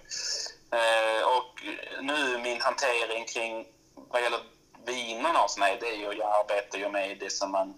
Eh, 0.73 1.23
och 1.37 1.63
nu 2.03 2.39
min 2.39 2.61
hantering 2.61 3.25
kring 3.25 3.67
vad 3.95 4.23
gäller 4.23 4.41
vinerna 4.85 5.39
hos 5.39 5.59
mig 5.59 5.79
det 5.81 5.89
är 5.89 5.97
ju, 5.97 6.13
jag 6.19 6.41
arbetar 6.41 6.79
ju 6.79 6.89
med 6.89 7.19
det 7.19 7.31
som 7.31 7.51
man 7.53 7.75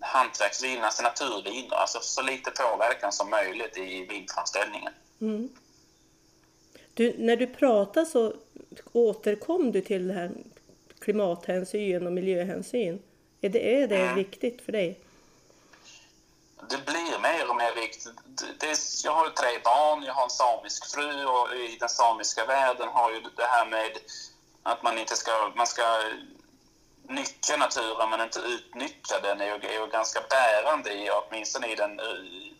hantverksviner, 0.00 0.82
alltså 0.82 1.02
naturviner, 1.02 1.76
alltså 1.76 2.00
så 2.00 2.22
lite 2.22 2.50
påverkan 2.50 3.12
som 3.12 3.30
möjligt 3.30 3.76
i 3.76 4.06
vinframställningen. 4.06 4.92
Mm. 5.20 5.48
Du, 6.94 7.14
när 7.18 7.36
du 7.36 7.46
pratar 7.46 8.04
så 8.04 8.34
återkom 8.92 9.72
du 9.72 9.80
till 9.80 10.08
det 10.08 10.14
här 10.14 10.30
klimathänsyn 10.98 12.06
och 12.06 12.12
miljöhänsyn. 12.12 13.02
Är 13.40 13.48
det, 13.48 13.82
är 13.82 13.88
det 13.88 13.96
Mm. 13.96 14.14
viktigt 14.14 14.62
för 14.62 14.72
dig? 14.72 15.00
det 16.68 16.86
blir 16.86 17.18
mer 17.18 17.50
och 17.50 17.56
mer 17.56 17.74
viktigt. 17.74 18.14
Det, 18.24 18.66
det, 18.66 18.78
jag 19.04 19.12
har 19.12 19.28
tre 19.30 19.58
barn, 19.64 20.02
jag 20.02 20.14
har 20.14 20.24
en 20.24 20.30
samisk 20.30 20.90
fru 20.94 21.24
och 21.24 21.54
i 21.54 21.76
den 21.80 21.88
samiska 21.88 22.44
världen 22.46 22.88
har 22.88 23.12
ju 23.12 23.20
det 23.20 23.46
här 23.46 23.66
med 23.66 23.98
att 24.62 24.82
man 24.82 24.98
inte 24.98 25.16
ska, 25.16 25.52
man 25.56 25.66
ska 25.66 25.82
nyttja 27.08 27.56
naturen 27.56 28.10
men 28.10 28.20
inte 28.20 28.38
utnyttja 28.38 29.20
den 29.20 29.40
är 29.40 29.46
ju, 29.46 29.52
är 29.68 29.80
ju 29.80 29.86
ganska 29.86 30.20
bärande 30.30 30.92
i, 30.92 31.10
åtminstone 31.10 31.66
i 31.72 31.74
den, 31.74 32.00
i, 32.00 32.54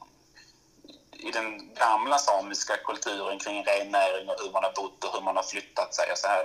i 1.13 1.31
den 1.31 1.75
gamla 1.75 2.19
samiska 2.19 2.77
kulturen 2.77 3.39
kring 3.39 3.65
rennäring 3.65 4.29
och 4.29 4.41
hur 4.43 4.51
man 4.51 4.65
har 4.65 4.73
bott 4.73 5.05
och 5.05 5.13
hur 5.15 5.21
man 5.21 5.37
har 5.37 5.43
flyttat 5.43 5.95
sig 5.95 6.13
och 6.13 6.19
så 6.19 6.29
här. 6.29 6.45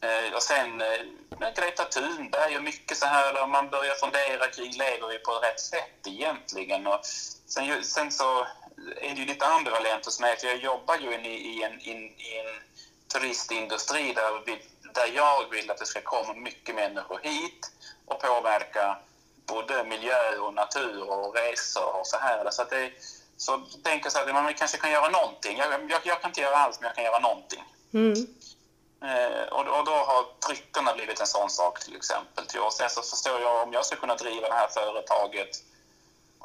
Eh, 0.00 0.34
och 0.34 0.42
sen 0.42 0.80
eh, 0.80 1.00
med 1.38 1.56
Greta 1.56 1.84
Thunberg 1.84 2.56
och 2.56 2.62
mycket 2.62 2.96
så 2.98 3.06
här 3.06 3.46
man 3.46 3.70
börjar 3.70 3.94
fundera 3.94 4.48
kring 4.50 4.72
lever 4.72 5.08
vi 5.08 5.18
på 5.18 5.32
rätt 5.32 5.60
sätt 5.60 6.06
egentligen? 6.06 6.86
Och 6.86 7.00
sen, 7.46 7.84
sen 7.84 8.12
så 8.12 8.46
är 8.96 9.14
det 9.14 9.20
ju 9.20 9.24
lite 9.24 9.46
ambivalent 9.46 10.04
hos 10.04 10.20
mig 10.20 10.36
för 10.36 10.46
jag 10.46 10.56
jobbar 10.56 10.96
ju 10.96 11.14
i, 11.14 11.28
i, 11.28 11.62
en, 11.62 11.80
i, 11.80 11.90
en- 11.90 12.20
i 12.20 12.38
en 12.38 12.62
turistindustri 13.12 14.12
där, 14.12 14.42
vi, 14.46 14.58
där 14.94 15.12
jag 15.14 15.50
vill 15.50 15.70
att 15.70 15.78
det 15.78 15.86
ska 15.86 16.00
komma 16.00 16.34
mycket 16.34 16.74
människor 16.74 17.20
hit 17.22 17.70
och 18.06 18.20
påverka 18.20 18.98
både 19.46 19.84
miljö 19.84 20.38
och 20.38 20.54
natur 20.54 21.10
och 21.10 21.34
resor 21.36 22.00
och 22.00 22.06
så 22.06 22.16
här. 22.16 22.50
Så, 22.50 22.62
att 22.62 22.70
det, 22.70 22.90
så 23.36 23.58
tänker 23.58 24.06
jag 24.06 24.12
så 24.12 24.18
att 24.18 24.34
man 24.34 24.54
kanske 24.54 24.78
kan 24.78 24.90
göra 24.90 25.08
någonting. 25.08 25.58
Jag, 25.58 25.90
jag, 25.90 26.00
jag 26.04 26.20
kan 26.20 26.30
inte 26.30 26.40
göra 26.40 26.56
allt 26.56 26.80
men 26.80 26.86
jag 26.86 26.94
kan 26.94 27.04
göra 27.04 27.18
någonting. 27.18 27.64
Mm. 27.94 28.26
Eh, 29.04 29.48
och, 29.48 29.78
och 29.78 29.84
då 29.84 29.92
har 29.92 30.26
dryckerna 30.46 30.94
blivit 30.94 31.20
en 31.20 31.26
sån 31.26 31.50
sak 31.50 31.84
till 31.84 31.96
exempel. 31.96 32.46
Till. 32.46 32.60
Och 32.60 32.72
sen 32.72 32.90
så 32.90 33.02
förstår 33.02 33.40
jag 33.40 33.62
om 33.62 33.72
jag 33.72 33.86
ska 33.86 33.96
kunna 33.96 34.14
driva 34.14 34.48
det 34.48 34.54
här 34.54 34.68
företaget 34.68 35.62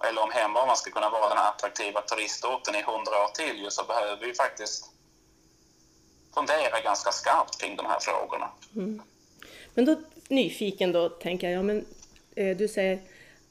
eller 0.04 0.24
om 0.24 0.32
Hemavan 0.32 0.78
ska 0.78 0.92
kunna 0.92 1.10
vara 1.10 1.30
den 1.30 1.38
här 1.38 1.50
attraktiva 1.50 2.02
turistorten 2.02 2.76
i 2.76 2.82
hundra 2.82 3.24
år 3.24 3.28
till 3.28 3.72
så 3.72 3.84
behöver 3.84 4.26
vi 4.26 4.34
faktiskt 4.34 4.86
fundera 6.34 6.82
ganska 6.82 7.12
skarpt 7.12 7.62
kring 7.62 7.76
de 7.76 7.86
här 7.86 8.00
frågorna. 8.00 8.52
Men 9.74 9.86
då 9.86 9.96
nyfiken 10.28 10.92
då 10.92 11.10
tänker 11.10 11.50
jag, 11.50 11.66
men 11.66 11.86
eh, 12.36 12.58
du 12.58 12.68
säger 12.68 13.00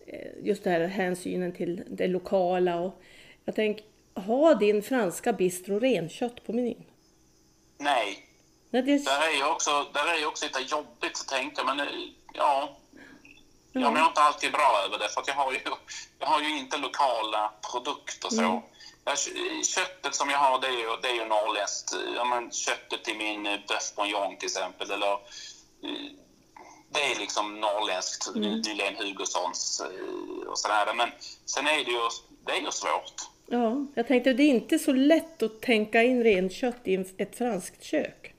eh, 0.06 0.30
just 0.42 0.64
det 0.64 0.70
här 0.70 0.80
hänsynen 0.80 1.52
till 1.52 1.82
det 1.90 2.06
lokala 2.06 2.76
och 2.80 3.02
jag 3.44 3.54
tänker, 3.54 3.84
har 4.14 4.54
din 4.54 4.82
franska 4.82 5.32
bistro 5.32 5.78
renkött 5.78 6.46
på 6.46 6.52
menyn? 6.52 6.84
Nej, 7.78 8.24
Nej, 8.70 8.82
det, 8.82 9.04
där 9.04 9.28
är 9.28 9.36
ju 9.36 9.44
också, 9.44 9.70
där 9.94 10.14
är 10.14 10.18
ju 10.18 10.26
också 10.26 10.44
lite 10.44 10.60
jobbigt 10.60 11.20
att 11.20 11.28
tänka, 11.28 11.64
men 11.64 11.80
eh, 11.80 11.86
ja, 12.34 12.76
jag 13.72 13.82
Mm. 13.82 13.94
mår 13.94 14.08
inte 14.08 14.20
alltid 14.20 14.52
bra 14.52 14.82
över 14.86 14.98
det 14.98 15.08
för 15.08 15.22
jag 15.26 15.34
har 15.34 15.52
ju, 15.52 15.58
jag 16.18 16.26
har 16.26 16.40
ju 16.40 16.58
inte 16.58 16.76
lokala 16.76 17.52
produkter 17.72 18.28
så. 18.28 18.40
Mm. 18.42 18.60
Köttet 19.64 20.14
som 20.14 20.30
jag 20.30 20.38
har 20.38 20.60
det 20.60 20.66
är 20.66 20.72
ju, 20.72 20.96
det 21.02 21.08
är 21.08 21.14
ju 21.14 21.24
norrländskt. 21.24 21.94
Ja, 22.16 22.24
men 22.24 22.50
köttet 22.50 23.04
till 23.04 23.16
min 23.16 23.46
eh, 23.46 23.52
bœuf 23.52 23.96
bourguignon 23.96 24.36
till 24.36 24.46
exempel. 24.46 24.90
Eller, 24.90 25.12
eh, 25.12 26.10
det 26.92 27.00
är 27.00 27.18
liksom 27.18 27.60
norrländskt, 27.60 28.28
Mm. 28.36 28.60
Nylén 28.60 28.96
Hugossons 28.96 29.80
eh, 29.80 30.48
och 30.48 30.58
sådär. 30.58 30.94
Men 30.94 31.08
sen 31.44 31.66
är 31.66 31.84
det 31.84 31.90
ju, 31.90 32.08
det 32.46 32.52
är 32.52 32.60
ju 32.60 32.70
svårt. 32.70 33.14
ja, 33.46 33.86
jag 33.94 34.06
tänkte 34.06 34.32
det 34.32 34.42
är 34.42 34.48
inte 34.48 34.78
så 34.78 34.92
lätt 34.92 35.42
att 35.42 35.60
tänka 35.60 36.02
in 36.02 36.22
renkött 36.22 36.80
i 36.84 37.04
ett 37.18 37.36
franskt 37.38 37.82
kök. 37.84 38.34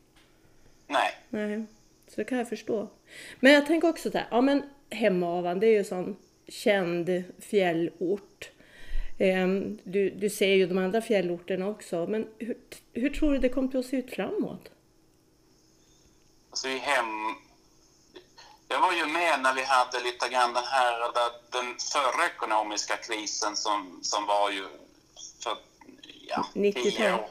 Nej. 0.87 1.11
Nej, 1.29 1.65
så 2.07 2.13
det 2.15 2.23
kan 2.23 2.37
jag 2.37 2.49
förstå. 2.49 2.87
Men 3.39 3.51
jag 3.53 3.65
tänker 3.67 3.89
också 3.89 4.11
så 4.11 4.17
här, 4.17 4.27
ja 4.31 4.41
men 4.41 4.63
Hemavan 4.89 5.59
det 5.59 5.67
är 5.67 5.71
ju 5.71 5.77
en 5.79 5.85
sån 5.85 6.15
känd 6.47 7.23
fjällort. 7.39 8.49
Ehm, 9.19 9.79
Du, 9.83 10.09
du 10.09 10.29
ser 10.29 10.53
ju 10.55 10.67
de 10.67 10.77
andra 10.77 11.01
fjällorterna 11.01 11.67
också, 11.67 12.07
men 12.07 12.27
hur, 12.37 12.57
hur 12.93 13.09
tror 13.09 13.33
du 13.33 13.39
det 13.39 13.49
kommer 13.49 13.79
att 13.79 13.85
se 13.85 13.97
ut 13.97 14.15
framåt? 14.15 14.69
Alltså 16.49 16.67
i 16.67 16.77
hem... 16.77 17.05
Jag 18.67 18.79
var 18.79 18.93
ju 18.93 19.05
med 19.05 19.41
när 19.41 19.53
vi 19.53 19.63
hade 19.63 20.03
lite 20.03 20.29
grann 20.29 20.53
den 20.53 20.63
här, 20.63 20.93
den 21.51 21.75
förra 21.93 22.25
ekonomiska 22.25 22.97
krisen 22.97 23.55
som, 23.55 23.99
som 24.01 24.25
var 24.25 24.51
ju 24.51 24.63
för 25.43 25.57
ja, 26.27 26.45
90-tal. 26.53 26.83
tio 26.83 27.13
år 27.13 27.29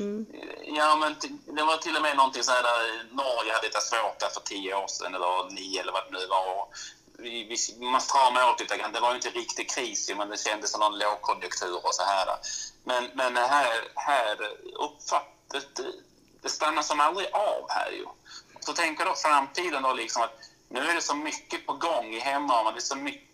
Mm. 0.00 0.26
Ja, 0.64 0.96
men 0.96 1.14
det 1.56 1.62
var 1.62 1.76
till 1.76 1.96
och 1.96 2.02
med 2.02 2.16
någonting 2.16 2.42
så 2.42 2.52
här 2.52 2.62
där 2.62 3.14
Norge 3.14 3.52
hade 3.52 3.66
lite 3.66 3.80
svårt 3.80 4.18
där 4.20 4.28
för 4.28 4.40
tio 4.40 4.74
år 4.74 4.86
sedan 4.86 5.14
eller 5.14 5.50
nio 5.54 5.80
eller 5.80 5.92
vad 5.92 6.04
det 6.04 6.18
nu 6.18 6.26
var. 6.26 6.68
Vi, 7.18 7.44
vi, 7.44 7.86
man 7.86 8.00
stramade 8.00 8.50
åt 8.50 8.60
lite 8.60 8.76
grann. 8.76 8.92
Det 8.92 9.00
var 9.00 9.10
ju 9.10 9.16
inte 9.16 9.30
riktig 9.30 9.70
kris, 9.70 10.10
men 10.16 10.28
det 10.28 10.40
kändes 10.40 10.70
som 10.70 10.80
någon 10.80 10.98
lågkonjunktur 10.98 11.86
och 11.86 11.94
så 11.94 12.02
här. 12.02 12.28
Men, 12.84 13.10
men 13.14 13.36
här, 13.36 13.88
här 13.94 14.36
uppfatt, 14.80 15.28
det, 15.52 15.62
det, 16.42 16.48
stannar 16.48 16.82
som 16.82 17.00
aldrig 17.00 17.28
av 17.32 17.66
här 17.68 17.90
ju. 17.90 18.06
Så 18.60 18.72
tänker 18.72 19.04
då 19.04 19.14
framtiden 19.14 19.82
då 19.82 19.92
liksom 19.92 20.22
att 20.22 20.38
nu 20.68 20.80
är 20.80 20.94
det 20.94 21.02
så 21.02 21.14
mycket 21.14 21.66
på 21.66 21.72
gång 21.72 22.14
i 22.14 22.18
hemma, 22.18 22.70
det 22.70 22.78
är 22.78 22.80
så 22.80 22.96
mycket 22.96 23.28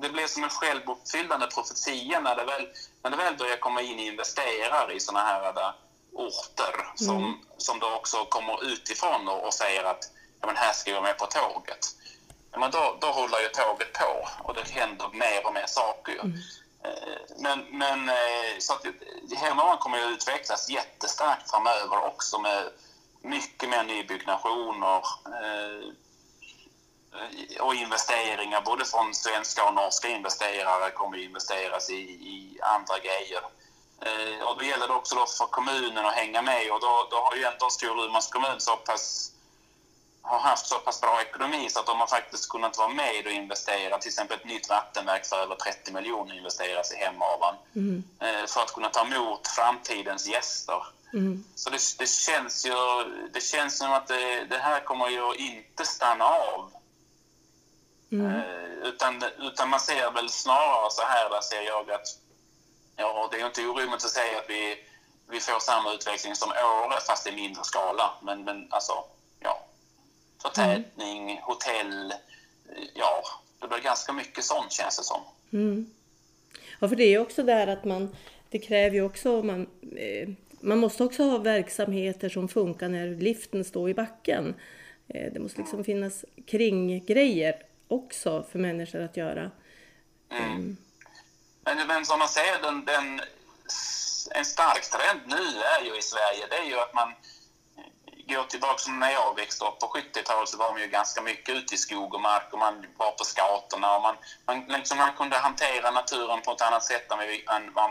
det 0.00 0.08
blir 0.08 0.26
som 0.26 0.44
en 0.44 0.50
självuppfyllande 0.50 1.46
profetia 1.46 2.20
när 2.20 2.36
det 2.36 2.44
väl, 2.44 2.68
när 3.02 3.10
det 3.10 3.16
väl 3.16 3.36
börjar 3.36 3.56
komma 3.56 3.82
in 3.82 3.98
investerare 3.98 4.94
i 4.94 5.00
sådana 5.00 5.26
här 5.26 5.52
där, 5.52 5.72
orter 6.12 6.92
som, 6.94 7.16
mm. 7.16 7.34
som 7.56 7.78
då 7.78 7.94
också 7.94 8.24
kommer 8.24 8.64
utifrån 8.64 9.28
och, 9.28 9.46
och 9.46 9.54
säger 9.54 9.84
att 9.84 10.10
ja, 10.40 10.46
men 10.46 10.56
här 10.56 10.72
ska 10.72 10.90
jag 10.90 11.02
med 11.02 11.18
på 11.18 11.26
tåget. 11.26 11.86
Men 12.56 12.70
då, 12.70 12.96
då 13.00 13.06
rullar 13.06 13.40
ju 13.40 13.48
tåget 13.48 13.92
på 13.92 14.28
och 14.42 14.54
det 14.54 14.68
händer 14.70 15.08
mer 15.12 15.46
och 15.46 15.54
mer 15.54 15.66
saker. 15.66 16.20
Mm. 16.20 16.38
Eh, 16.84 17.20
men, 17.36 17.66
men 17.70 18.08
eh, 18.08 18.58
så 18.58 18.72
att 18.72 18.86
Hemavan 19.36 19.78
kommer 19.78 19.98
ju 19.98 20.04
utvecklas 20.04 20.70
jättestarkt 20.70 21.50
framöver 21.50 22.04
också 22.04 22.38
med 22.38 22.70
mycket 23.22 23.68
mer 23.68 23.82
nybyggnationer 23.82 25.02
eh, 25.26 25.88
och 27.60 27.74
investeringar. 27.74 28.60
Både 28.60 28.84
från 28.84 29.14
svenska 29.14 29.64
och 29.64 29.74
norska 29.74 30.08
investerare 30.08 30.90
kommer 30.90 31.18
investeras 31.18 31.90
i, 31.90 32.02
i 32.10 32.58
andra 32.62 32.98
grejer. 32.98 33.42
Och 34.46 34.58
då 34.58 34.64
gäller 34.64 34.88
det 34.88 34.94
också 34.94 35.14
då 35.14 35.26
för 35.26 35.46
kommunen 35.46 36.06
att 36.06 36.14
hänga 36.14 36.42
med 36.42 36.72
och 36.72 36.80
då, 36.80 37.08
då 37.10 37.16
har 37.16 37.36
ju 37.36 37.44
ändå 37.44 37.70
Storumans 37.70 38.28
kommun 38.28 38.60
så 38.60 38.76
pass 38.76 39.31
har 40.22 40.38
haft 40.38 40.66
så 40.66 40.78
pass 40.78 41.00
bra 41.00 41.20
ekonomi 41.20 41.68
så 41.70 41.80
att 41.80 41.86
de 41.86 42.00
har 42.00 42.06
faktiskt 42.06 42.48
kunnat 42.48 42.78
vara 42.78 42.88
med 42.88 43.26
och 43.26 43.32
investera. 43.32 43.98
Till 43.98 44.08
exempel 44.08 44.36
ett 44.36 44.44
nytt 44.44 44.68
vattenverk 44.68 45.26
för 45.26 45.36
över 45.36 45.54
30 45.54 45.92
miljoner 45.92 46.38
investeras 46.38 46.92
i 46.92 46.96
Hemavan. 46.96 47.54
Mm. 47.76 48.04
Eh, 48.20 48.46
för 48.46 48.60
att 48.60 48.72
kunna 48.72 48.88
ta 48.88 49.06
emot 49.06 49.48
framtidens 49.48 50.26
gäster. 50.26 50.86
Mm. 51.12 51.44
Så 51.54 51.70
det, 51.70 51.78
det, 51.98 52.08
känns 52.08 52.66
ju 52.66 52.74
det 53.32 53.40
känns 53.40 53.78
som 53.78 53.92
att 53.92 54.06
det, 54.06 54.44
det 54.44 54.58
här 54.58 54.80
kommer 54.80 55.08
ju 55.08 55.34
inte 55.34 55.84
stanna 55.84 56.24
av. 56.24 56.72
Mm. 58.12 58.26
Eh, 58.26 58.88
utan, 58.88 59.24
utan 59.38 59.68
man 59.68 59.80
ser 59.80 60.10
väl 60.10 60.28
snarare 60.28 60.90
så 60.90 61.02
här, 61.02 61.30
där 61.30 61.40
ser 61.40 61.62
jag 61.62 61.90
att 61.90 62.06
ja, 62.96 63.28
det 63.30 63.40
är 63.40 63.46
inte 63.46 63.66
orimligt 63.66 64.04
att 64.04 64.10
säga 64.10 64.38
att 64.38 64.50
vi, 64.50 64.84
vi 65.28 65.40
får 65.40 65.60
samma 65.60 65.92
utveckling 65.92 66.34
som 66.34 66.50
Åre 66.50 67.00
fast 67.06 67.26
i 67.26 67.32
mindre 67.32 67.64
skala. 67.64 68.10
Men, 68.22 68.44
men 68.44 68.68
alltså, 68.70 69.04
förtätning, 70.42 71.30
mm. 71.30 71.42
hotell. 71.42 72.12
Ja, 72.94 73.22
det 73.60 73.68
blir 73.68 73.78
ganska 73.78 74.12
mycket 74.12 74.44
sånt 74.44 74.72
känns 74.72 74.96
det 74.96 75.04
som. 75.04 75.20
Mm. 75.52 75.90
Ja, 76.80 76.88
för 76.88 76.96
det 76.96 77.04
är 77.04 77.10
ju 77.10 77.18
också 77.18 77.42
där 77.42 77.66
att 77.66 77.84
man, 77.84 78.16
det 78.48 78.58
kräver 78.58 78.96
ju 78.96 79.02
också, 79.02 79.42
man, 79.42 79.66
eh, 79.96 80.28
man 80.60 80.78
måste 80.78 81.04
också 81.04 81.22
ha 81.22 81.38
verksamheter 81.38 82.28
som 82.28 82.48
funkar 82.48 82.88
när 82.88 83.06
liften 83.06 83.64
står 83.64 83.90
i 83.90 83.94
backen. 83.94 84.54
Eh, 85.08 85.32
det 85.32 85.40
måste 85.40 85.58
liksom 85.58 85.76
mm. 85.76 85.84
finnas 85.84 86.24
kringgrejer 86.46 87.62
också 87.88 88.46
för 88.52 88.58
människor 88.58 89.00
att 89.00 89.16
göra. 89.16 89.50
Mm. 90.30 90.52
mm. 90.52 90.76
Men, 91.64 91.86
men 91.86 92.06
som 92.06 92.18
man 92.18 92.28
ser, 92.28 92.62
den, 92.62 92.84
den, 92.84 93.20
en 94.34 94.44
stark 94.44 94.90
trend 94.90 95.20
nu 95.26 95.60
är 95.60 95.84
ju 95.84 95.98
i 95.98 96.02
Sverige, 96.02 96.46
det 96.50 96.56
är 96.56 96.64
ju 96.64 96.78
att 96.78 96.94
man 96.94 97.12
går 98.34 98.44
tillbaka 98.44 98.78
som 98.78 99.00
när 99.00 99.10
jag 99.10 99.36
växte 99.36 99.64
upp 99.64 99.78
på 99.80 99.86
70-talet 99.86 100.48
så 100.48 100.56
var 100.56 100.72
man 100.72 100.80
ju 100.80 100.86
ganska 100.86 101.22
mycket 101.22 101.54
ute 101.54 101.74
i 101.74 101.78
skog 101.78 102.14
och 102.14 102.20
mark 102.20 102.48
och 102.52 102.58
man 102.58 102.86
var 102.96 103.10
på 103.10 103.24
scouterna 103.24 103.96
och 103.96 104.02
man, 104.02 104.16
man, 104.46 104.64
liksom, 104.68 104.98
man 104.98 105.12
kunde 105.12 105.36
hantera 105.36 105.90
naturen 105.90 106.42
på 106.42 106.52
ett 106.52 106.62
annat 106.62 106.84
sätt 106.84 107.12
än, 107.12 107.18
vi, 107.18 107.44
än 107.56 107.72
vad 107.72 107.90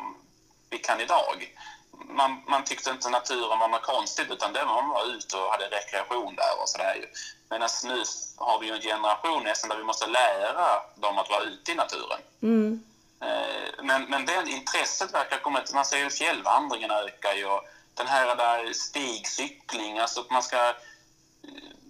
vi 0.70 0.78
kan 0.78 1.00
idag. 1.00 1.56
Man, 1.92 2.44
man 2.48 2.64
tyckte 2.64 2.90
inte 2.90 3.10
naturen 3.10 3.60
var 3.60 3.68
något 3.68 3.84
konstigt 3.84 4.32
utan 4.32 4.54
det 4.54 4.64
var 4.64 4.82
man 4.82 4.90
var 4.90 5.06
ute 5.16 5.38
och 5.38 5.52
hade 5.52 5.66
rekreation 5.66 6.36
där 6.36 6.62
och 6.62 6.70
sådär 6.70 7.10
Medan 7.50 7.70
nu 7.84 8.04
har 8.38 8.60
vi 8.60 8.68
ju 8.68 8.74
en 8.74 8.82
generation 8.82 9.44
nästan 9.44 9.70
där 9.70 9.78
vi 9.78 9.84
måste 9.84 10.08
lära 10.08 10.68
dem 10.96 11.20
att 11.20 11.30
vara 11.30 11.44
ute 11.44 11.72
i 11.72 11.76
naturen. 11.76 12.20
Mm. 12.42 12.84
Eh, 13.22 13.84
men, 13.84 14.04
men 14.04 14.26
det 14.26 14.44
intresset 14.48 15.14
verkar 15.14 15.38
komma, 15.38 15.64
man 15.74 15.86
ser 15.86 15.98
ju 15.98 16.10
fjällvandringen 16.10 16.92
ökar 16.92 17.34
ju 17.34 17.46
och 17.46 17.64
den 17.94 18.08
här 18.08 18.36
där 18.36 18.74
stigcykling, 18.74 20.00
alltså 20.00 20.20
att 20.20 20.30
man 20.30 20.44
ska 20.44 20.58
eh, 20.58 20.74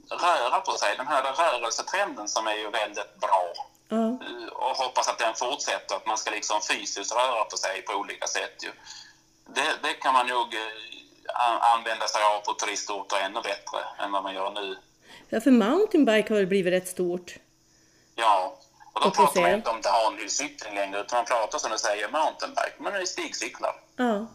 röra 0.10 0.62
på 0.62 0.72
sig. 0.72 0.98
Den 0.98 1.08
här 1.08 1.24
där 1.24 1.34
rörelsetrenden 1.34 2.28
som 2.28 2.48
är 2.48 2.56
ju 2.56 2.70
väldigt 2.70 3.20
bra. 3.20 3.54
Mm. 3.92 4.20
Och 4.54 4.78
hoppas 4.78 5.08
att 5.08 5.20
den 5.20 5.36
fortsätter, 5.36 5.96
att 5.96 6.06
man 6.06 6.18
ska 6.18 6.32
liksom 6.32 6.62
fysiskt 6.62 7.16
röra 7.16 7.44
på 7.44 7.58
sig 7.58 7.82
på 7.82 7.94
olika 7.94 8.28
sätt. 8.28 8.64
Ju. 8.64 8.72
Det, 9.46 9.76
det 9.84 9.94
kan 9.94 10.14
man 10.14 10.28
nog 10.28 10.56
eh, 10.56 11.74
använda 11.76 12.08
sig 12.08 12.22
av 12.24 12.40
på 12.40 12.54
turistorter 12.54 13.18
ännu 13.18 13.42
bättre 13.42 13.80
än 14.00 14.12
vad 14.12 14.24
man 14.24 14.34
gör 14.34 14.52
nu. 14.52 14.78
Ja, 15.30 15.42
för 15.42 15.52
mountainbike 15.52 16.34
har 16.34 16.38
väl 16.38 16.48
blivit 16.48 16.74
rätt 16.74 16.88
stort? 16.88 17.36
Ja, 18.16 18.58
och 18.94 19.02
då 19.02 19.08
och 19.08 19.16
pratar 19.16 19.42
man 19.42 19.52
inte 19.52 19.70
om 19.70 19.82
downhill-cykling 19.82 20.76
längre, 20.76 21.02
utan 21.02 21.18
man 21.18 21.26
pratar 21.26 21.60
som 21.60 21.72
du 21.72 21.78
säger 21.78 22.12
mountainbike, 22.12 22.76
men 22.78 22.94
det 22.94 23.00
är 23.00 23.06
stigcyklar. 23.06 23.76
Ja. 23.96 24.28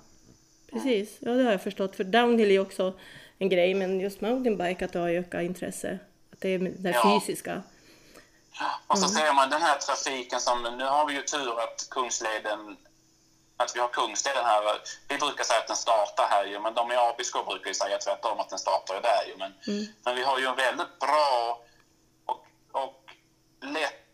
Precis, 0.73 1.17
ja 1.21 1.31
det 1.31 1.45
har 1.45 1.51
jag 1.51 1.63
förstått. 1.63 1.97
För 1.97 2.05
downhill 2.05 2.51
är 2.51 2.61
också 2.61 2.93
en 3.39 3.49
grej, 3.49 3.75
men 3.75 4.01
just 4.01 4.21
mountainbike 4.21 4.85
att 4.85 4.93
det 4.93 4.99
har 4.99 5.09
ökat 5.09 5.43
intresse. 5.43 5.99
Att 6.33 6.41
det 6.41 6.49
är 6.49 6.59
det 6.59 6.91
ja. 6.91 7.21
fysiska. 7.21 7.63
Och 8.87 8.99
så 8.99 9.05
mm. 9.05 9.17
ser 9.17 9.35
man 9.35 9.51
den 9.51 9.63
här 9.63 9.79
trafiken 9.79 10.41
som, 10.41 10.63
nu 10.79 10.85
har 10.85 11.07
vi 11.07 11.15
ju 11.15 11.23
tur 11.23 11.61
att 11.61 11.87
Kungsleden 11.91 12.77
att 13.57 13.77
vi 13.77 13.81
har 13.81 13.89
Kungsleden 13.89 14.45
här. 14.45 14.63
Vi 15.09 15.19
brukar 15.19 15.45
säga 15.45 15.61
att 15.61 15.67
den 15.67 15.77
startar 15.77 16.27
här 16.31 16.45
ju, 16.45 16.61
men 16.61 16.75
de 16.75 16.93
i 16.93 16.97
Abisko 16.97 17.45
brukar 17.45 17.69
ju 17.69 17.75
säga 17.75 17.99
tvärtom 17.99 18.41
att 18.41 18.51
den 18.51 18.59
startar 18.59 19.03
där 19.03 19.25
ju. 19.29 19.37
Men, 19.37 19.53
mm. 19.67 19.87
men 20.05 20.17
vi 20.17 20.23
har 20.23 20.39
ju 20.39 20.47
en 20.47 20.57
väldigt 20.57 20.99
bra 20.99 21.61
och, 22.27 22.47
och 22.73 23.11
lätt, 23.61 24.06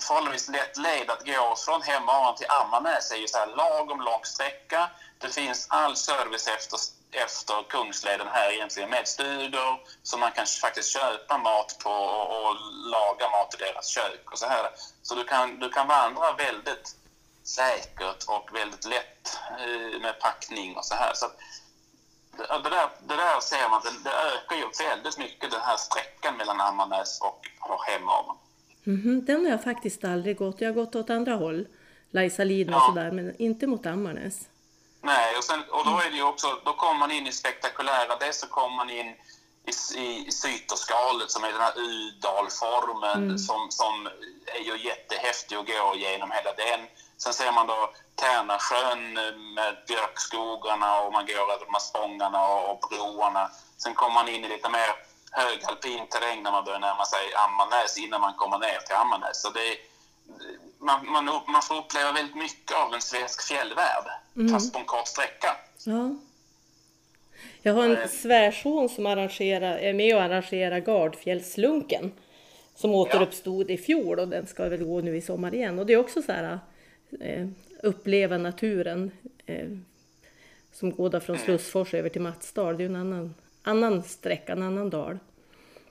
förhållandevis 0.00 0.48
lätt 0.48 0.76
led 0.76 1.10
att 1.10 1.26
gå 1.26 1.56
från 1.56 1.82
Hemavan 1.82 2.36
till 2.36 2.50
Ammarnäs 2.50 3.12
är 3.12 3.16
ju 3.16 3.28
så 3.28 3.38
här 3.38 3.46
lagom 3.46 4.00
lång 4.00 4.24
sträcka 4.24 4.90
det 5.18 5.28
finns 5.28 5.66
all 5.70 5.96
service 5.96 6.48
efter, 6.48 6.78
efter 7.12 7.62
Kungsleden 7.68 8.26
här 8.32 8.52
egentligen 8.52 8.90
med 8.90 9.08
stugor 9.08 9.80
som 10.02 10.20
man 10.20 10.32
kan 10.32 10.46
faktiskt 10.46 10.92
köpa 10.92 11.38
mat 11.38 11.78
på 11.78 11.90
och, 11.90 12.48
och, 12.48 12.56
laga 12.90 13.30
mat 13.30 13.54
i 13.54 13.56
deras 13.56 13.88
kök 13.88 14.32
och 14.32 14.38
så 14.38 14.46
här. 14.46 14.70
Så 15.02 15.14
du 15.14 15.24
kan, 15.24 15.58
du 15.58 15.68
kan 15.70 15.88
vandra 15.88 16.32
väldigt 16.32 16.96
säkert 17.44 18.24
och 18.26 18.50
väldigt 18.54 18.84
lätt 18.84 19.38
eh, 19.58 20.00
med 20.00 20.20
packning 20.20 20.76
och 20.76 20.84
så 20.84 20.94
här. 20.94 21.14
Så 21.14 21.26
det, 22.36 22.70
där, 22.70 22.88
det 23.00 23.16
där 23.16 23.40
ser 23.40 23.68
man, 23.68 23.82
det, 23.84 24.10
det 24.10 24.16
ökar 24.16 24.56
ju 24.56 24.86
väldigt 24.88 25.18
mycket 25.18 25.50
den 25.50 25.60
här 25.60 25.76
sträckan 25.76 26.36
mellan 26.36 26.60
Ammarnäs 26.60 27.20
och 27.20 27.84
Hemavan. 27.86 28.36
Mm 28.88 29.00
-hmm. 29.00 29.26
Den 29.26 29.44
har 29.44 29.50
jag 29.50 29.64
faktiskt 29.64 30.04
aldrig 30.04 30.36
gått. 30.36 30.60
Jag 30.60 30.68
har 30.68 30.74
gått 30.74 30.96
åt 30.96 31.10
andra 31.10 31.34
håll, 31.34 31.66
Laisaliden 32.10 32.74
och 32.74 32.80
ja. 32.80 32.86
sådär, 32.86 33.10
men 33.10 33.36
inte 33.36 33.66
mot 33.66 33.86
Ammarnäs. 33.86 34.48
Nej, 35.02 35.36
och, 35.36 35.44
sen, 35.44 35.60
och 35.70 35.84
då 35.84 35.98
är 35.98 36.10
det 36.10 36.16
ju 36.16 36.22
också, 36.22 36.46
då 36.64 36.72
kommer 36.72 36.98
man 36.98 37.10
in 37.10 37.26
i 37.26 37.32
spektakulära, 37.32 38.16
dels 38.20 38.40
så 38.40 38.46
kommer 38.46 38.76
man 38.76 38.90
in 38.90 39.06
i, 39.66 39.72
i, 40.04 40.30
Syterskalet 40.30 41.30
som 41.30 41.44
är 41.44 41.52
den 41.52 41.60
här 41.60 41.72
U-dalformen 41.76 43.22
mm. 43.22 43.38
som, 43.38 43.66
som 43.70 44.06
är 44.56 44.62
ju 44.68 44.84
jättehäftig 44.88 45.56
att 45.56 45.66
gå 45.66 45.94
igenom 45.96 46.30
hela 46.30 46.52
den. 46.52 46.80
Sen 47.16 47.32
ser 47.32 47.52
man 47.52 47.66
då 47.66 47.90
Tärnasjön 48.14 49.14
med 49.54 49.76
björkskogarna 49.86 51.00
och 51.00 51.12
man 51.12 51.26
går 51.26 51.34
över 51.34 51.64
de 51.66 51.72
här 51.72 51.80
spångarna 51.90 52.40
och, 52.48 52.70
och 52.72 52.88
broarna. 52.90 53.50
Sen 53.76 53.94
kommer 53.94 54.14
man 54.14 54.28
in 54.28 54.44
i 54.44 54.48
lite 54.48 54.70
mer 54.70 54.90
högalpin 55.32 56.06
terräng 56.12 56.42
när 56.42 56.52
man 56.52 56.64
börjar 56.64 56.78
närma 56.78 57.04
sig 57.04 57.24
Ammarnäs 57.44 57.98
innan 57.98 58.20
man 58.20 58.34
kommer 58.34 58.58
ner 58.58 58.78
till 58.86 58.96
Ammarnäs. 58.96 59.42
Så 59.42 59.48
det, 59.50 59.68
man, 60.78 60.98
man, 61.12 61.24
man 61.24 61.62
får 61.62 61.76
uppleva 61.76 62.12
väldigt 62.12 62.36
mycket 62.36 62.76
av 62.76 62.94
en 62.94 63.00
svensk 63.00 63.42
fjällvärld, 63.48 64.06
mm. 64.36 64.48
fast 64.52 64.72
på 64.72 64.78
en 64.78 64.84
kort 64.84 65.08
sträcka. 65.08 65.56
Ja. 65.84 66.14
Jag 67.62 67.74
har 67.74 67.84
en 67.84 67.96
eh. 67.96 68.08
svärson 68.08 68.88
som 68.88 69.06
arrangerar, 69.06 69.78
är 69.78 69.92
med 69.92 70.16
och 70.16 70.22
arrangerar 70.22 70.80
Gardfjällslunken 70.80 72.12
som 72.74 72.94
återuppstod 72.94 73.70
ja. 73.70 73.74
i 73.74 73.78
fjol 73.78 74.18
och 74.18 74.28
den 74.28 74.46
ska 74.46 74.68
väl 74.68 74.84
gå 74.84 75.00
nu 75.00 75.16
i 75.16 75.22
sommar 75.22 75.54
igen. 75.54 75.78
Och 75.78 75.86
det 75.86 75.92
är 75.92 75.96
också 75.96 76.22
så 76.22 76.32
här 76.32 76.58
eh, 77.20 77.48
uppleva 77.82 78.38
naturen 78.38 79.10
eh, 79.46 79.68
som 80.72 80.90
går 80.90 81.10
där 81.10 81.20
från 81.20 81.36
mm. 81.36 81.46
Slussfors 81.46 81.94
över 81.94 82.08
till 82.08 82.20
Matsdal. 82.20 82.78
Det 82.78 82.84
är 82.84 82.88
en 82.88 82.96
annan, 82.96 83.34
annan 83.68 84.02
sträcka, 84.02 84.52
en 84.52 84.62
annan 84.62 84.90
dal. 84.90 85.18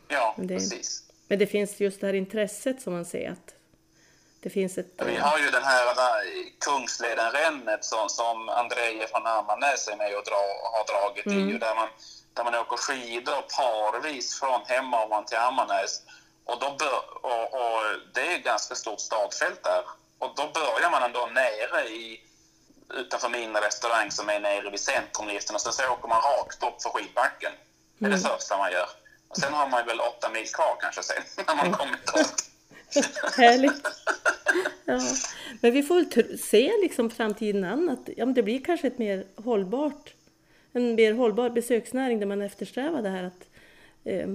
Ja, 0.08 0.36
det, 0.38 0.56
precis. 0.56 1.04
Men 1.28 1.40
det 1.40 1.48
finns 1.48 1.80
just 1.80 2.02
det 2.02 2.08
här 2.08 2.14
intresset 2.14 2.82
som 2.82 2.94
man 2.94 3.06
ser 3.06 3.32
att 3.32 3.54
det 4.40 4.50
finns 4.50 4.78
ett... 4.78 5.02
Vi 5.06 5.16
har 5.16 5.38
ju 5.40 5.50
den 5.52 5.64
här, 5.64 5.96
Kungsleden-rännet 6.60 7.86
som, 7.86 8.10
som 8.10 8.50
Andreje 8.50 9.08
från 9.08 9.26
Ammarnäs 9.26 9.88
är 9.88 9.98
med 9.98 10.16
och 10.18 10.24
dra, 10.24 10.42
har 10.76 10.86
dragit 10.94 11.26
mm. 11.26 11.50
i, 11.50 11.58
där 11.58 11.76
man, 11.76 11.88
där 12.34 12.44
man 12.44 12.56
åker 12.56 12.78
skidor 12.78 13.42
parvis 13.58 14.40
från 14.40 14.62
Hemavan 14.66 15.26
till 15.26 15.38
Ammarnäs. 15.38 16.02
Och, 16.46 16.60
då 16.60 16.76
bör, 16.80 17.26
och, 17.32 17.54
och 17.54 17.82
det 18.14 18.22
är 18.22 18.36
ett 18.36 18.44
ganska 18.44 18.76
stort 18.76 19.00
startfält 19.00 19.64
där. 19.64 19.84
Och 20.20 20.34
då 20.36 20.44
börjar 20.54 20.92
man 20.92 21.04
ändå 21.04 21.30
nere 21.34 21.88
i, 21.90 22.22
utanför 22.94 23.30
min 23.30 23.56
restaurang 23.56 24.12
som 24.12 24.30
är 24.30 24.40
nere 24.40 24.70
vid 24.70 24.80
centrumliften 24.80 25.56
och 25.56 25.62
sen 25.62 25.74
så 25.74 25.84
åker 25.94 26.08
man 26.08 26.22
rakt 26.22 26.64
upp 26.64 26.82
för 26.82 26.90
skidbacken. 26.90 27.52
Det 27.98 28.06
är 28.06 28.10
mm. 28.10 28.22
det 28.22 28.30
första 28.30 28.58
man 28.58 28.72
gör. 28.72 28.90
Och 29.28 29.38
sen 29.38 29.54
har 29.54 29.70
man 29.70 29.86
väl 29.86 30.00
åtta 30.00 30.30
mil 30.30 30.48
kvar 30.48 30.78
kanske 30.82 31.04
sen 31.04 31.24
när 31.48 31.56
man 31.56 31.72
kommit 31.72 32.10
upp. 32.10 32.36
Härligt. 33.38 33.88
ja. 34.86 35.00
Men 35.62 35.74
vi 35.74 35.84
får 35.84 35.96
väl 35.96 36.40
se 36.40 36.72
liksom 36.82 37.10
framtiden 37.10 37.64
an 37.64 37.90
att 37.90 38.10
ja, 38.18 38.26
men 38.26 38.34
det 38.34 38.44
blir 38.44 38.64
kanske 38.64 38.88
ett 38.88 38.98
mer 38.98 39.26
hållbart, 39.36 40.14
en 40.72 40.96
mer 40.96 41.14
hållbar 41.14 41.50
besöksnäring 41.50 42.20
där 42.20 42.28
man 42.28 42.42
eftersträvar 42.42 43.02
det 43.02 43.10
här 43.10 43.24
att, 43.24 43.50
eh, 44.04 44.28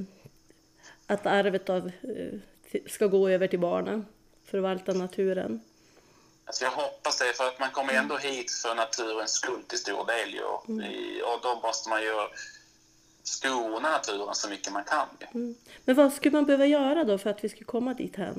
att 1.06 1.26
arvet 1.26 1.70
av, 1.70 1.90
eh, 2.02 2.80
ska 2.86 3.06
gå 3.06 3.28
över 3.28 3.46
till 3.46 3.58
barnen, 3.58 4.06
förvalta 4.44 4.92
naturen. 4.92 5.60
Alltså 6.46 6.64
jag 6.64 6.70
hoppas 6.70 7.18
det, 7.18 7.32
för 7.36 7.48
att 7.48 7.58
man 7.58 7.70
kommer 7.70 7.92
ändå 7.92 8.16
hit 8.16 8.50
för 8.50 8.74
naturens 8.74 9.32
skull 9.32 9.62
till 9.62 9.78
stor 9.78 10.06
del. 10.06 10.34
Ju. 10.34 10.74
Mm. 10.74 11.24
Och 11.24 11.40
då 11.42 11.60
måste 11.62 11.88
man 11.88 12.02
ju 12.02 12.14
skona 13.22 13.90
naturen 13.90 14.34
så 14.34 14.48
mycket 14.48 14.72
man 14.72 14.84
kan. 14.84 15.08
Mm. 15.34 15.54
Men 15.84 15.96
vad 15.96 16.12
skulle 16.12 16.32
man 16.32 16.44
behöva 16.44 16.66
göra 16.66 17.04
då 17.04 17.18
för 17.18 17.30
att 17.30 17.44
vi 17.44 17.48
ska 17.48 17.64
komma 17.64 17.94
dit 17.94 18.16
här? 18.16 18.34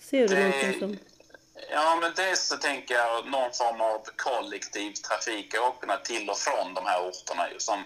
Ser 0.00 0.28
du 0.28 0.34
det, 0.34 0.48
någonting 0.48 0.80
som... 0.80 0.98
Ja, 1.70 1.98
men 2.00 2.12
dels 2.16 2.46
så 2.46 2.56
tänker 2.56 2.94
jag 2.94 3.26
någon 3.26 3.52
form 3.52 3.80
av 3.80 4.02
kollektiv 4.16 4.92
trafikåkande 4.92 5.96
till 6.04 6.30
och 6.30 6.38
från 6.38 6.74
de 6.74 6.86
här 6.86 7.08
orterna 7.08 7.50
ju, 7.52 7.60
som, 7.60 7.84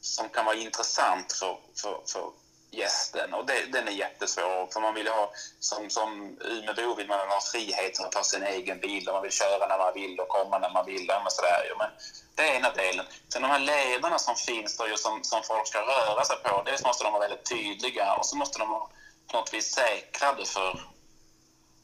som 0.00 0.28
kan 0.28 0.44
vara 0.44 0.56
intressant 0.56 1.32
för, 1.32 1.58
för, 1.74 2.00
för 2.06 2.30
gästen. 2.70 3.34
Och 3.34 3.46
det, 3.46 3.72
den 3.72 3.88
är 3.88 3.92
jättesvår, 3.92 4.72
för 4.72 4.80
man 4.80 4.94
vill 4.94 5.08
ha, 5.08 5.32
som, 5.60 5.90
som 5.90 6.38
Umeåbo 6.40 6.94
vill 6.94 7.08
man 7.08 7.18
ha 7.18 7.40
friheten 7.52 8.04
att 8.04 8.12
ta 8.12 8.24
sin 8.24 8.42
egen 8.42 8.80
bil 8.80 9.08
och 9.08 9.14
man 9.14 9.22
vill 9.22 9.32
köra 9.32 9.66
när 9.66 9.78
man 9.78 9.94
vill 9.94 10.20
och 10.20 10.28
komma 10.28 10.58
när 10.58 10.70
man 10.70 10.86
vill. 10.86 11.06
Men, 11.06 11.30
sådär, 11.30 11.72
men 11.78 11.90
det 12.34 12.42
är 12.42 12.54
ena 12.54 12.70
delen. 12.70 13.06
Sen 13.28 13.42
de 13.42 13.50
här 13.50 13.58
lederna 13.58 14.18
som 14.18 14.36
finns 14.36 14.76
då, 14.76 14.96
som, 14.96 15.24
som 15.24 15.42
folk 15.42 15.66
ska 15.66 15.78
röra 15.80 16.24
sig 16.24 16.36
på, 16.36 16.62
dels 16.62 16.84
måste 16.84 17.04
de 17.04 17.12
vara 17.12 17.28
väldigt 17.28 17.48
tydliga 17.48 18.14
och 18.14 18.26
så 18.26 18.36
måste 18.36 18.58
de 18.58 18.68
vara 18.68 18.88
på 19.26 19.36
något 19.36 19.54
vis 19.54 19.74
säkrade 19.74 20.44
för 20.46 20.80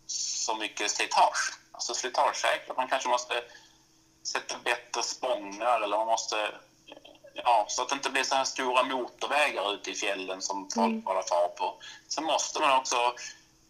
så 0.06 0.54
mycket 0.54 0.90
slitage. 0.90 1.58
Alltså 1.72 1.94
slitagesäkrat. 1.94 2.76
Man 2.76 2.88
kanske 2.88 3.08
måste 3.08 3.42
sätta 4.22 4.58
bättre 4.58 5.02
spångar 5.02 5.80
eller 5.80 5.96
man 5.96 6.06
måste 6.06 6.36
ja, 7.44 7.66
så 7.68 7.82
att 7.82 7.88
det 7.88 7.94
inte 7.94 8.10
blir 8.10 8.22
så 8.22 8.34
här 8.34 8.44
stora 8.44 8.82
motorvägar 8.82 9.74
ute 9.74 9.90
i 9.90 9.94
fjällen 9.94 10.42
som 10.42 10.68
folk 10.74 10.86
mm. 10.86 11.00
bara 11.00 11.22
tar 11.22 11.48
på. 11.48 11.74
Sen 12.08 12.24
måste 12.24 12.60
man 12.60 12.78
också 12.78 12.96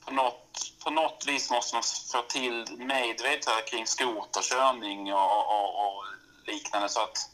på 0.05 0.15
något, 0.15 0.73
på 0.85 0.91
något 0.91 1.25
vis 1.27 1.51
måste 1.51 1.77
man 1.77 1.83
få 2.13 2.23
till 2.23 2.67
medvetande 2.79 3.63
kring 3.63 3.87
skoterkörning 3.87 5.15
och, 5.15 5.39
och, 5.55 5.69
och, 5.87 6.05
liknande 6.47 6.89
så 6.89 7.01
att 7.01 7.31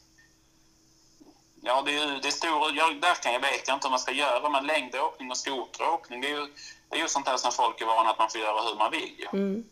Ja, 1.65 1.81
det 1.85 1.97
är, 1.97 2.21
det 2.21 2.27
är 2.27 2.31
stora, 2.31 2.73
jag, 2.75 3.01
där 3.01 3.15
kan 3.23 3.33
jag 3.33 3.39
vet 3.39 3.67
jag 3.67 3.75
inte 3.75 3.87
hur 3.87 3.91
man 3.91 3.99
ska 3.99 4.11
göra, 4.11 4.49
men 4.49 4.67
längdåkning 4.67 5.31
och 5.31 5.37
skoteråkning, 5.37 6.21
det 6.21 6.27
är 6.27 6.31
ju, 6.39 6.47
det 6.89 6.97
är 6.97 7.01
ju 7.01 7.07
sånt 7.07 7.25
där 7.25 7.37
som 7.37 7.51
folk 7.51 7.81
är 7.81 7.85
vana 7.85 8.09
att 8.09 8.19
man 8.19 8.29
får 8.29 8.41
göra 8.41 8.61
hur 8.61 8.75
man 8.75 8.91
vill. 8.91 9.15
Ju. 9.17 9.39
Mm. 9.39 9.63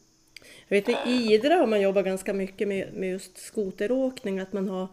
Jag 0.68 0.82
vet 0.82 1.08
i 1.08 1.34
Idre 1.34 1.54
har 1.54 1.68
man 1.68 1.82
jobbat 1.82 2.06
ganska 2.06 2.34
mycket 2.34 2.68
med, 2.68 2.94
med 2.94 3.10
just 3.10 3.38
skoteråkning, 3.38 4.40
att 4.40 4.54
man 4.54 4.70
har 4.70 4.88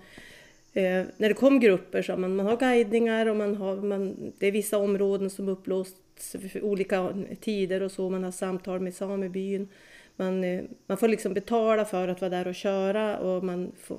Eh, 0.78 1.04
när 1.16 1.28
det 1.28 1.34
kom 1.34 1.60
grupper 1.60 2.02
så 2.02 2.16
man, 2.16 2.36
man 2.36 2.46
har 2.46 2.56
guidningar 2.56 3.26
och 3.26 3.36
man 3.36 3.56
har, 3.56 3.76
man, 3.76 4.32
det 4.38 4.46
är 4.46 4.52
vissa 4.52 4.78
områden 4.78 5.30
som 5.30 5.48
upplåsts 5.48 6.36
för 6.52 6.64
olika 6.64 7.14
tider 7.40 7.82
och 7.82 7.92
så. 7.92 8.10
Man 8.10 8.24
har 8.24 8.30
samtal 8.30 8.80
med 8.80 8.94
samebyn. 8.94 9.68
Man, 10.16 10.44
eh, 10.44 10.64
man 10.86 10.96
får 10.96 11.08
liksom 11.08 11.34
betala 11.34 11.84
för 11.84 12.08
att 12.08 12.20
vara 12.20 12.30
där 12.30 12.46
och 12.46 12.54
köra 12.54 13.18
och 13.18 13.44
man 13.44 13.72
får, 13.82 13.98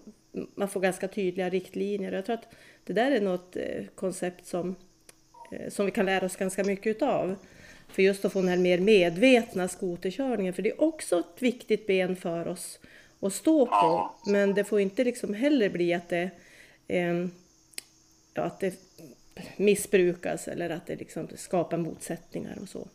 man 0.55 0.67
får 0.67 0.79
ganska 0.79 1.07
tydliga 1.07 1.49
riktlinjer. 1.49 2.11
Jag 2.11 2.25
tror 2.25 2.33
att 2.33 2.47
det 2.83 2.93
där 2.93 3.11
är 3.11 3.21
något 3.21 3.55
eh, 3.55 3.83
koncept 3.95 4.45
som, 4.45 4.75
eh, 5.51 5.69
som 5.69 5.85
vi 5.85 5.91
kan 5.91 6.05
lära 6.05 6.25
oss 6.25 6.35
ganska 6.35 6.63
mycket 6.63 6.87
utav. 6.87 7.35
För 7.87 8.01
just 8.01 8.25
att 8.25 8.33
få 8.33 8.39
den 8.39 8.49
här 8.49 8.57
mer 8.57 8.79
medvetna 8.79 9.67
skoterkörningen, 9.67 10.53
för 10.53 10.61
det 10.61 10.69
är 10.69 10.81
också 10.81 11.19
ett 11.19 11.41
viktigt 11.41 11.87
ben 11.87 12.15
för 12.15 12.47
oss 12.47 12.79
att 13.19 13.33
stå 13.33 13.65
på. 13.65 14.11
Men 14.25 14.53
det 14.53 14.63
får 14.63 14.79
inte 14.79 15.03
liksom 15.03 15.33
heller 15.33 15.69
bli 15.69 15.93
att 15.93 16.09
det 16.09 16.29
eh, 16.89 17.27
ja, 18.33 18.43
att 18.43 18.59
det 18.59 18.73
missbrukas 19.57 20.47
eller 20.47 20.69
att 20.69 20.87
det 20.87 20.95
liksom 20.95 21.27
skapar 21.37 21.77
motsättningar 21.77 22.57
och 22.61 22.69
så. 22.69 22.87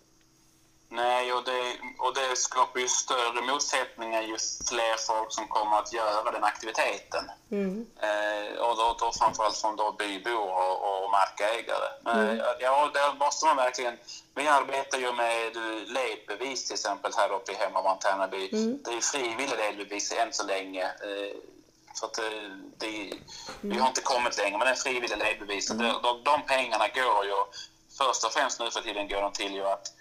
Nej, 0.88 1.32
och 1.32 1.44
det, 1.44 1.62
och 1.98 2.14
det 2.14 2.36
skapar 2.36 2.80
ju 2.80 2.88
större 2.88 3.40
motsättningar 3.52 4.22
ju 4.22 4.36
fler 4.68 4.96
folk 5.06 5.32
som 5.32 5.48
kommer 5.48 5.76
att 5.78 5.92
göra 5.92 6.30
den 6.30 6.44
aktiviteten. 6.44 7.24
Mm. 7.50 7.86
Eh, 8.08 8.58
och 8.66 8.76
då, 8.76 8.96
då 9.00 9.12
framförallt 9.12 9.56
från 9.56 9.76
då 9.76 9.92
bybor 9.98 10.48
och, 10.60 10.76
och 10.88 11.10
markägare. 11.10 11.88
Mm. 12.06 12.40
Eh, 12.40 12.46
ja, 12.60 12.90
där 12.94 13.14
måste 13.24 13.46
man 13.46 13.56
verkligen... 13.56 13.96
Vi 14.34 14.48
arbetar 14.48 14.98
ju 14.98 15.12
med 15.12 15.56
ledbevis 15.86 16.66
till 16.66 16.74
exempel 16.74 17.12
här 17.16 17.32
uppe 17.32 17.52
i 17.52 17.54
Tärnaby. 18.00 18.48
Mm. 18.52 18.78
Det 18.84 18.90
är 18.90 19.00
frivillig 19.00 19.58
ledbevis 19.58 20.12
än 20.12 20.32
så 20.32 20.46
länge. 20.46 20.84
Eh, 20.84 21.36
så 21.94 22.06
att 22.06 22.14
det, 22.14 22.30
det, 22.78 23.12
vi 23.60 23.78
har 23.78 23.88
inte 23.88 24.00
kommit 24.00 24.38
längre 24.38 24.58
med 24.58 24.66
den 24.66 24.76
frivilliga 24.76 25.16
ledbevisen. 25.16 25.80
Mm. 25.80 26.02
De, 26.02 26.22
de 26.24 26.42
pengarna 26.42 26.88
går 26.88 27.24
ju, 27.24 27.36
först 27.98 28.24
och 28.24 28.32
främst 28.32 28.60
nu 28.60 28.70
för 28.70 28.80
tiden 28.80 29.08
går 29.08 29.22
de 29.22 29.32
till 29.32 29.54
ju 29.54 29.66
att 29.66 29.92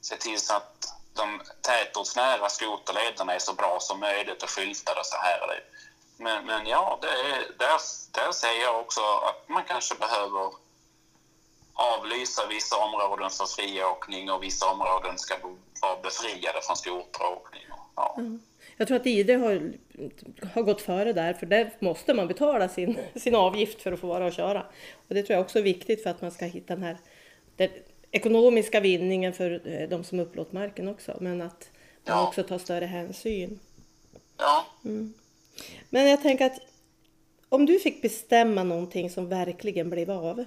se 0.00 0.16
till 0.16 0.40
så 0.40 0.54
att 0.54 0.86
de 1.14 1.42
tätortsnära 1.62 2.48
skoterlederna 2.48 3.34
är 3.34 3.38
så 3.38 3.52
bra 3.52 3.80
som 3.80 4.00
möjligt 4.00 4.42
och 4.42 4.50
skyltade 4.50 5.00
och 5.00 5.06
så 5.06 5.16
här. 5.16 5.64
Men, 6.16 6.46
men 6.46 6.66
ja, 6.66 6.98
det 7.02 7.08
är, 7.08 7.52
där, 7.58 7.80
där 8.10 8.32
ser 8.32 8.62
jag 8.62 8.80
också 8.80 9.00
att 9.00 9.48
man 9.48 9.64
kanske 9.64 9.94
behöver 9.94 10.50
avlysa 11.74 12.46
vissa 12.46 12.76
områden 12.76 13.30
för 13.30 13.46
friåkning 13.46 14.30
och 14.30 14.42
vissa 14.42 14.70
områden 14.70 15.18
ska 15.18 15.34
vara 15.82 15.96
befriade 16.02 16.60
från 16.62 16.76
skoteråkning. 16.76 17.62
Ja. 17.96 18.14
Mm. 18.18 18.42
Jag 18.76 18.88
tror 18.88 18.96
att 18.96 19.06
ID 19.06 19.30
har, 19.30 19.72
har 20.52 20.62
gått 20.62 20.80
före 20.80 21.12
där, 21.12 21.32
för 21.32 21.46
där 21.46 21.70
måste 21.78 22.14
man 22.14 22.28
betala 22.28 22.68
sin, 22.68 22.96
sin 23.14 23.34
avgift 23.34 23.82
för 23.82 23.92
att 23.92 24.00
få 24.00 24.06
vara 24.06 24.26
och 24.26 24.32
köra. 24.32 24.66
Och 25.08 25.14
det 25.14 25.22
tror 25.22 25.34
jag 25.34 25.44
också 25.44 25.58
är 25.58 25.62
viktigt 25.62 26.02
för 26.02 26.10
att 26.10 26.22
man 26.22 26.30
ska 26.30 26.44
hitta 26.44 26.74
den 26.74 26.82
här 26.82 26.96
den 27.56 27.68
ekonomiska 28.10 28.80
vinningen 28.80 29.32
för 29.32 29.68
eh, 29.68 29.88
de 29.88 30.04
som 30.04 30.20
upplåter 30.20 30.54
marken 30.54 30.88
också, 30.88 31.16
men 31.20 31.42
att 31.42 31.70
man 32.06 32.16
ja. 32.16 32.28
också 32.28 32.42
tar 32.42 32.58
större 32.58 32.84
hänsyn. 32.84 33.58
Ja. 34.38 34.66
Mm. 34.84 35.14
Men 35.90 36.08
jag 36.08 36.22
tänker 36.22 36.46
att 36.46 36.60
om 37.48 37.66
du 37.66 37.78
fick 37.78 38.02
bestämma 38.02 38.62
någonting 38.62 39.10
som 39.10 39.28
verkligen 39.28 39.90
blev 39.90 40.10
av, 40.10 40.44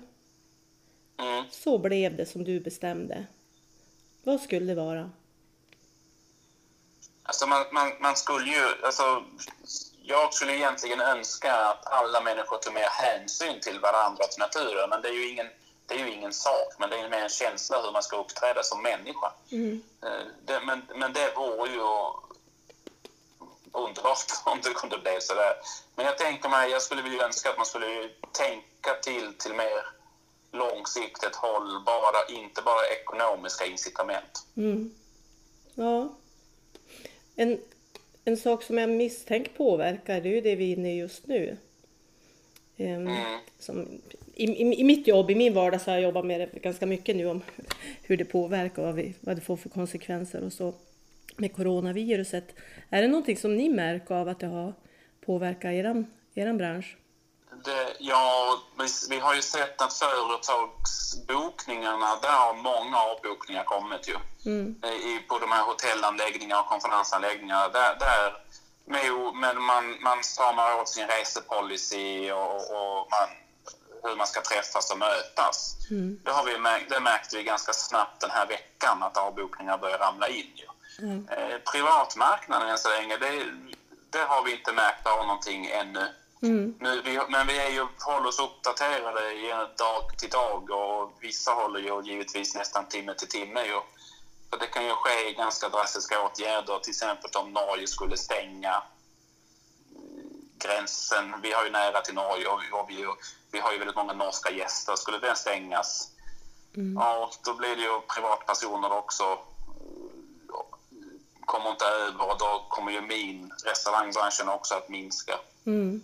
mm. 1.20 1.44
så 1.52 1.78
blev 1.78 2.16
det 2.16 2.26
som 2.26 2.44
du 2.44 2.60
bestämde. 2.60 3.26
Vad 4.24 4.42
skulle 4.42 4.66
det 4.66 4.76
vara? 4.76 5.12
Alltså 7.28 7.48
man, 7.48 7.66
man, 7.72 7.92
man 8.00 8.16
skulle 8.16 8.52
ju... 8.52 8.64
Alltså, 8.84 9.24
jag 10.04 10.34
skulle 10.34 10.56
egentligen 10.56 11.02
önska 11.02 11.56
att 11.56 11.88
alla 11.88 12.22
människor 12.22 12.58
tog 12.58 12.74
mer 12.74 12.90
hänsyn 12.90 13.60
till 13.62 13.80
varandra 13.80 14.24
och 14.24 14.32
till 14.32 14.40
naturen, 14.40 14.90
men 14.90 15.02
det 15.02 15.08
är 15.08 15.14
ju 15.14 15.30
ingen, 15.30 15.48
det 15.86 15.94
är 15.94 16.00
ju 16.00 16.14
ingen 16.14 16.34
sak, 16.34 16.74
men 16.80 16.90
det 16.90 17.00
är 17.00 17.10
mer 17.10 17.24
en 17.24 17.30
känsla 17.30 17.82
hur 17.82 17.92
man 17.92 18.04
ska 18.04 18.18
uppträda 18.18 18.64
som 18.64 18.82
människa. 18.82 19.32
Mm. 19.52 19.84
Eh, 20.04 20.26
det, 20.46 20.60
men, 20.66 20.82
men 20.96 21.14
det 21.14 21.34
vore 21.36 21.70
ju 21.70 21.82
underbart 23.72 24.32
om 24.46 24.60
det 24.64 24.74
kunde 24.74 24.98
bli 24.98 25.18
så 25.22 25.34
där. 25.34 25.54
Men 25.96 26.06
jag 26.06 26.18
tänker 26.18 26.50
mig, 26.50 26.72
jag 26.72 26.82
skulle 26.82 27.02
vilja 27.02 27.26
önska 27.26 27.50
att 27.50 27.58
man 27.58 27.66
skulle 27.66 28.10
tänka 28.32 28.94
till 29.04 29.34
till 29.38 29.54
mer 29.54 29.86
långsiktigt 30.52 31.36
hållbara, 31.36 32.26
inte 32.30 32.62
bara 32.62 32.88
ekonomiska 32.88 33.66
incitament. 33.66 34.46
Mm. 34.58 34.96
Ja. 35.76 36.10
En, 37.40 37.58
en 38.26 38.38
sak 38.38 38.64
som 38.64 38.78
jag 38.78 38.90
misstänker 38.90 39.52
påverkar, 39.52 40.22
det 40.22 40.30
är 40.30 40.34
ju 40.34 40.42
det 40.42 40.56
vi 40.56 40.72
är 40.72 40.76
inne 40.78 40.94
i 40.94 40.98
just 40.98 41.28
nu. 41.28 41.58
Um, 42.78 43.10
som, 43.60 43.88
i, 44.36 44.46
i, 44.46 44.80
i, 44.80 44.84
mitt 44.84 45.08
jobb, 45.08 45.32
i 45.32 45.36
min 45.36 45.54
vardag, 45.54 45.82
så 45.82 45.92
har 45.92 45.96
jag 45.96 46.04
jobbat 46.04 46.26
med 46.26 46.40
det 46.40 46.60
ganska 46.60 46.86
mycket 46.86 47.16
nu 47.16 47.26
om 47.26 47.42
hur 48.04 48.18
det 48.18 48.26
påverkar 48.26 48.82
och 48.82 48.88
vad, 48.88 48.96
vi, 48.96 49.14
vad 49.22 49.38
det 49.38 49.42
får 49.42 49.58
för 49.58 49.70
konsekvenser 49.70 50.44
och 50.44 50.54
så 50.54 50.74
med 51.36 51.54
coronaviruset. 51.54 52.56
Är 52.90 53.02
det 53.02 53.08
någonting 53.08 53.38
som 53.38 53.56
ni 53.56 53.70
märker 53.70 54.16
av 54.16 54.28
att 54.28 54.40
det 54.40 54.48
har 54.48 54.74
påverkat 55.26 55.72
er, 55.72 56.06
er 56.36 56.54
bransch? 56.54 56.98
Det, 57.68 57.96
ja, 58.00 58.60
vi, 58.80 58.88
vi, 59.10 59.20
har 59.20 59.34
ju 59.34 59.42
sett 59.42 59.82
att 59.82 59.94
företagsbokningarna, 59.94 62.16
där 62.22 62.30
har 62.30 62.54
många 62.54 62.98
avbokningar 62.98 63.64
kommit 63.64 64.08
ju. 64.08 64.16
Mm. 64.46 64.86
I, 64.86 65.20
på 65.20 65.40
de 65.40 65.52
här 65.52 65.64
hotellanläggningarna 65.64 66.62
och 66.62 66.68
konferensanläggningar. 66.68 67.70
Där, 67.70 67.96
där 68.00 68.44
men 69.34 69.62
man, 69.62 70.02
man 70.02 70.24
stramar 70.24 70.82
åt 70.82 70.90
sin 70.90 71.08
resepolicy 71.08 72.32
och, 72.32 72.56
och 72.56 73.08
man, 73.12 73.30
hur 74.04 74.16
man 74.16 74.28
ska 74.28 74.42
träffas 74.42 74.92
och 74.92 74.98
mötas. 74.98 75.76
Mm. 75.92 76.20
Det, 76.24 76.32
har 76.32 76.46
vi 76.46 76.60
märkt, 76.60 76.90
det 76.90 77.00
märkte 77.00 77.38
vi 77.38 77.44
ganska 77.44 77.74
snabbt 77.74 78.22
den 78.22 78.32
här 78.32 78.48
veckan, 78.48 79.04
att 79.04 79.18
avbokningar 79.18 79.78
börjar 79.78 79.98
ramla 79.98 80.28
in. 80.28 80.52
Ju. 80.56 80.68
Mm. 81.06 81.28
Eh, 81.30 81.58
privatmarknaden 81.72 82.70
än 82.70 82.78
så 82.78 82.90
länge, 82.90 83.18
det, 83.18 83.46
det 84.10 84.20
har 84.20 84.44
vi 84.44 84.52
inte 84.52 84.72
märkt 84.72 85.08
av 85.08 85.28
någonting 85.28 85.66
ännu. 85.66 86.08
Mm. 86.42 86.76
Nu, 86.80 87.02
vi, 87.02 87.20
men 87.30 87.48
vi 87.48 87.58
är 87.58 87.70
ju, 87.70 87.88
håller 88.00 88.28
oss 88.28 88.40
uppdaterade 88.40 89.68
dag 89.78 90.18
till 90.18 90.30
dag 90.30 90.70
och 90.70 91.12
vissa 91.22 91.52
håller 91.52 91.80
ju 91.80 92.12
givetvis 92.12 92.56
nästan 92.56 92.88
timme 92.88 93.14
till 93.14 93.28
timme 93.28 93.66
ju, 93.66 93.80
För 94.50 94.60
det 94.60 94.68
kan 94.68 94.86
ju 94.86 94.92
ske 94.92 95.34
ganska 95.34 95.70
drastiska 95.70 96.22
åtgärder, 96.22 96.80
till 96.80 96.92
exempel 96.92 97.32
om 97.36 97.54
Norge 97.54 97.88
skulle 97.88 98.18
stänga 98.18 98.84
gränsen. 100.60 101.36
Vi 101.42 101.54
har 101.54 101.64
ju 101.64 101.72
nära 101.72 102.02
till 102.02 102.16
Norge 102.16 102.48
och 102.48 102.62
vi, 102.62 102.72
och 102.72 102.90
vi, 102.90 103.06
vi 103.52 103.60
har 103.60 103.72
ju 103.72 103.78
väldigt 103.78 103.96
många 103.96 104.14
norska 104.14 104.52
gäster. 104.52 104.96
Skulle 104.96 105.20
den 105.20 105.36
stängas, 105.36 106.12
mm. 106.76 106.96
ja, 106.96 107.32
då 107.46 107.54
blir 107.54 107.76
det 107.76 107.82
ju 107.82 108.02
privatpersoner 108.02 108.92
också 108.92 109.40
kommer 111.48 111.70
inte 111.70 111.86
över 111.86 112.32
och 112.32 112.38
då 112.38 112.66
kommer 112.70 112.92
ju 112.92 113.02
min 113.02 113.54
restaurangbranschen 113.66 114.50
också 114.50 114.76
att 114.76 114.90
minska. 114.90 115.40
Mm. 115.66 116.04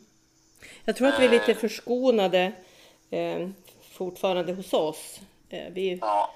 Jag 0.85 0.95
tror 0.95 1.07
att 1.07 1.19
vi 1.19 1.25
är 1.25 1.29
lite 1.29 1.55
förskonade 1.55 2.51
eh, 3.09 3.49
fortfarande 3.91 4.53
hos 4.53 4.73
oss. 4.73 5.19
Eh, 5.49 5.73
vi, 5.73 5.97
ja. 6.01 6.33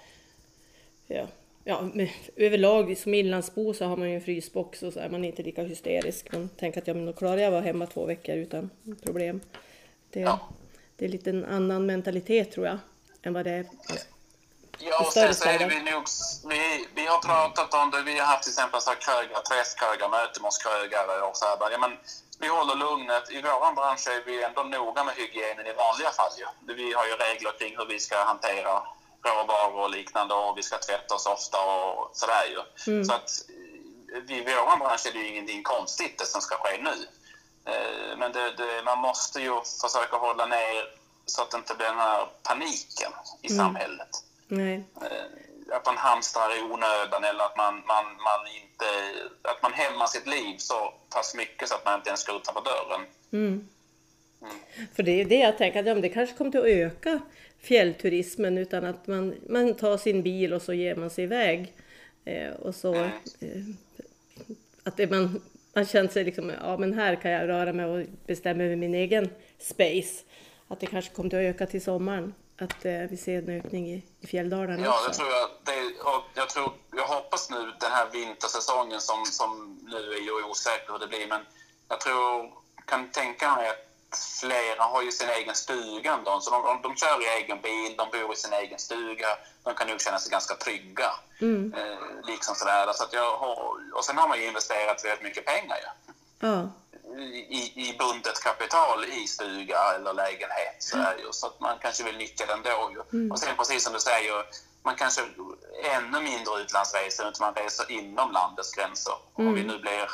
Ja, 1.08 1.28
ja, 1.64 1.82
men 1.94 2.10
överlag 2.36 2.98
som 2.98 3.14
inlandsbo 3.14 3.74
så 3.74 3.86
har 3.86 3.98
man 3.98 4.10
ju 4.10 4.16
en 4.16 4.22
frysbox 4.22 4.84
och 4.84 4.94
så 4.94 5.00
är 5.00 5.10
man 5.10 5.26
inte 5.26 5.44
lika 5.44 5.64
hysterisk. 5.64 6.32
Man 6.32 6.50
tänker 6.50 6.82
att 6.82 6.88
ja, 6.88 6.94
men 6.94 7.06
då 7.06 7.14
klarar 7.14 7.38
jag 7.38 7.48
att 7.48 7.54
vara 7.54 7.62
hemma 7.62 7.86
två 7.86 8.06
veckor 8.06 8.36
utan 8.36 8.70
problem. 9.04 9.42
Det, 10.10 10.20
ja. 10.20 10.40
det 10.96 11.06
är 11.06 11.10
lite 11.10 11.30
en 11.30 11.46
annan 11.46 11.86
mentalitet 11.86 12.52
tror 12.52 12.66
jag 12.66 12.78
än 13.24 13.34
vad 13.34 13.46
det 13.46 13.52
är 13.52 13.66
Ja, 14.80 15.06
och 15.06 15.14
sen 15.14 15.36
så 15.36 15.50
är 15.50 15.60
det 15.60 15.66
vi 15.66 15.92
nog... 15.92 16.04
Vi, 16.50 16.88
vi 16.96 17.06
har 17.06 17.20
pratat 17.20 17.74
om 17.74 17.92
det. 17.92 18.02
Vi 18.02 18.20
har 18.20 18.26
haft 18.26 18.44
till 18.44 18.52
exempel 18.52 18.82
så 18.82 18.92
krögar, 18.92 19.42
träffkrögar, 19.50 20.10
möten 20.10 20.44
hos 20.44 20.58
krögare 20.58 21.22
och 21.28 21.38
så 21.38 21.46
här. 21.46 21.72
Ja, 21.72 21.78
men 21.78 21.92
vi 22.40 22.48
håller 22.48 22.76
lugnet. 22.76 23.32
I 23.32 23.42
vår 23.42 23.76
bransch 23.76 24.08
är 24.08 24.24
vi 24.26 24.44
ändå 24.44 24.64
noga 24.64 25.04
med 25.04 25.16
hygienen 25.16 25.68
i 25.68 25.74
vanliga 25.74 26.12
fall. 26.12 26.32
Ja. 26.38 26.50
Vi 26.68 26.94
har 26.94 27.06
ju 27.06 27.14
regler 27.14 27.52
kring 27.60 27.78
hur 27.78 27.86
vi 27.86 28.00
ska 28.00 28.24
hantera 28.24 28.84
råvaror 29.24 29.84
och 29.84 29.90
liknande 29.90 30.34
och 30.34 30.58
vi 30.58 30.64
ska 30.64 30.78
tvätta 30.78 31.16
oss 31.16 31.26
ofta 31.26 31.58
och 31.66 32.10
sådär 32.14 32.46
ju. 32.54 32.92
Mm. 32.94 33.06
Så 33.06 33.14
att 33.14 33.30
i 34.28 34.42
vår 34.42 34.78
bransch 34.78 35.06
är 35.08 35.14
det 35.14 35.20
ju 35.20 35.28
ingenting 35.28 35.64
konstigt 35.64 36.18
det 36.18 36.26
som 36.26 36.42
ska 36.42 36.56
ske 36.56 36.82
nu. 36.82 37.08
Eh, 37.72 38.18
men 38.18 38.32
det, 38.32 38.52
det, 38.52 38.84
man 38.86 39.00
måste 39.00 39.42
ju 39.42 39.54
försöka 39.82 40.18
hålla 40.18 40.46
ner 40.46 40.84
så 41.26 41.42
att 41.42 41.52
det 41.52 41.58
inte 41.58 41.76
blir 41.76 41.88
den 41.88 42.00
här 42.00 42.28
paniken 42.44 43.12
i 43.42 43.52
mm. 43.52 43.66
samhället. 43.66 44.10
Nej. 44.48 44.86
Att 45.72 45.86
man 45.86 45.98
hamstrar 45.98 46.58
i 46.58 46.62
onödan 46.62 47.24
eller 47.24 47.44
att 47.44 47.58
man, 47.58 47.74
man, 47.74 48.06
man 48.06 48.42
inte... 48.62 48.86
Att 49.42 49.62
man 49.64 49.74
hämmar 49.74 50.08
sitt 50.08 50.28
liv 50.28 50.56
så 50.58 50.94
pass 51.10 51.36
mycket 51.36 51.68
så 51.70 51.76
att 51.76 51.86
man 51.86 51.96
inte 51.96 52.10
ens 52.10 52.26
går 52.26 52.36
utanför 52.36 52.62
dörren. 52.62 53.06
Mm. 53.32 53.68
Mm. 54.42 54.56
För 54.96 55.04
det 55.04 55.22
är 55.22 55.26
det 55.26 55.40
jag 55.40 55.58
tänker, 55.58 55.80
att 55.80 55.86
ja, 55.86 55.96
det 55.96 56.10
kanske 56.10 56.36
kommer 56.38 56.58
att 56.58 56.66
öka 56.66 57.20
fjällturismen 57.60 58.58
utan 58.58 58.86
att 58.86 59.08
man, 59.08 59.36
man 59.50 59.74
tar 59.74 59.98
sin 59.98 60.24
bil 60.24 60.54
och 60.54 60.62
så 60.62 60.74
ger 60.74 60.96
man 60.96 61.10
sig 61.10 61.24
iväg. 61.24 61.74
Eh, 62.26 62.52
och 62.52 62.76
så 62.76 62.94
mm. 62.94 63.12
eh, 63.40 63.62
att 64.84 64.98
det, 64.98 65.12
man, 65.12 65.42
man 65.74 65.86
känner 65.86 66.10
sig 66.10 66.24
liksom, 66.24 66.52
ja 66.62 66.78
men 66.78 66.94
här 66.94 67.16
kan 67.16 67.32
jag 67.32 67.48
röra 67.48 67.74
mig 67.74 67.86
och 67.86 68.06
bestämma 68.26 68.64
över 68.64 68.76
min 68.76 68.96
egen 68.96 69.30
space. 69.60 70.24
Att 70.68 70.80
det 70.80 70.86
kanske 70.86 71.14
kommer 71.14 71.28
att 71.28 71.34
öka 71.34 71.66
till 71.66 71.82
sommaren 71.82 72.34
att 72.58 72.86
eh, 72.86 73.02
vi 73.10 73.18
ser 73.18 73.38
en 73.38 73.50
ökning 73.50 73.90
i, 73.90 74.04
i 74.20 74.28
fjälldalarna 74.28 74.84
Ja, 74.84 75.00
det 75.08 75.14
tror 75.14 75.30
jag. 75.30 75.50
Det, 75.64 75.94
jag, 76.34 76.50
tror, 76.50 76.74
jag 76.96 77.08
hoppas 77.08 77.50
nu 77.50 77.74
den 77.80 77.92
här 77.92 78.10
vintersäsongen 78.12 79.02
som, 79.02 79.26
som 79.26 79.80
nu 79.92 80.14
är 80.14 80.22
ju 80.22 80.44
osäker 80.44 80.92
hur 80.92 81.00
det 81.00 81.08
blir, 81.08 81.28
men 81.28 81.42
jag 81.90 82.00
tror, 82.00 82.54
kan 82.86 83.10
tänka 83.12 83.56
mig 83.56 83.70
att 83.70 83.88
flera 84.40 84.84
har 84.84 85.02
ju 85.04 85.12
sin 85.12 85.30
egen 85.30 85.56
stuga 85.56 86.14
ändå, 86.14 86.40
så 86.40 86.52
de, 86.52 86.82
de 86.82 86.96
kör 86.96 87.24
i 87.24 87.44
egen 87.44 87.62
bil, 87.62 87.96
de 87.98 88.10
bor 88.10 88.34
i 88.34 88.36
sin 88.36 88.54
egen 88.54 88.80
stuga, 88.80 89.28
de 89.64 89.74
kan 89.76 89.88
nog 89.88 90.02
känna 90.02 90.20
sig 90.20 90.32
ganska 90.32 90.56
trygga. 90.56 91.12
Mm. 91.42 91.74
Eh, 91.74 92.28
liksom 92.28 92.56
sådär. 92.56 92.94
Så 92.94 93.04
att 93.04 93.14
jag 93.14 93.38
har, 93.38 93.76
och 93.96 94.06
sen 94.06 94.18
har 94.18 94.28
man 94.28 94.40
ju 94.40 94.48
investerat 94.48 95.06
väldigt 95.06 95.24
mycket 95.24 95.46
pengar. 95.46 95.78
Ja. 95.84 95.94
ja 96.40 96.70
i, 97.20 97.74
i 97.76 97.98
bundet 98.00 98.44
kapital 98.44 99.06
i 99.06 99.28
stuga 99.28 99.80
eller 99.96 100.14
lägenhet. 100.14 100.76
Så, 100.80 100.98
är 100.98 101.18
ju, 101.18 101.32
så 101.32 101.48
att 101.48 101.60
man 101.60 101.78
kanske 101.82 102.04
vill 102.04 102.18
nyttja 102.18 102.46
den 102.46 102.62
då. 102.64 102.92
Ju. 102.94 103.20
Mm. 103.20 103.32
Och 103.32 103.40
sen 103.40 103.58
precis 103.58 103.84
som 103.84 103.94
du 103.94 104.00
säger, 104.00 104.46
man 104.84 104.96
kanske 104.96 105.22
ännu 105.84 106.22
mindre 106.22 106.62
utlandsresor, 106.62 107.28
utan 107.30 107.48
man 107.48 107.64
reser 107.64 107.92
inom 107.92 108.32
landets 108.32 108.72
gränser. 108.74 109.14
Mm. 109.38 109.48
Om 109.48 109.56
vi 109.56 109.64
nu 109.64 109.80
blir 109.80 110.10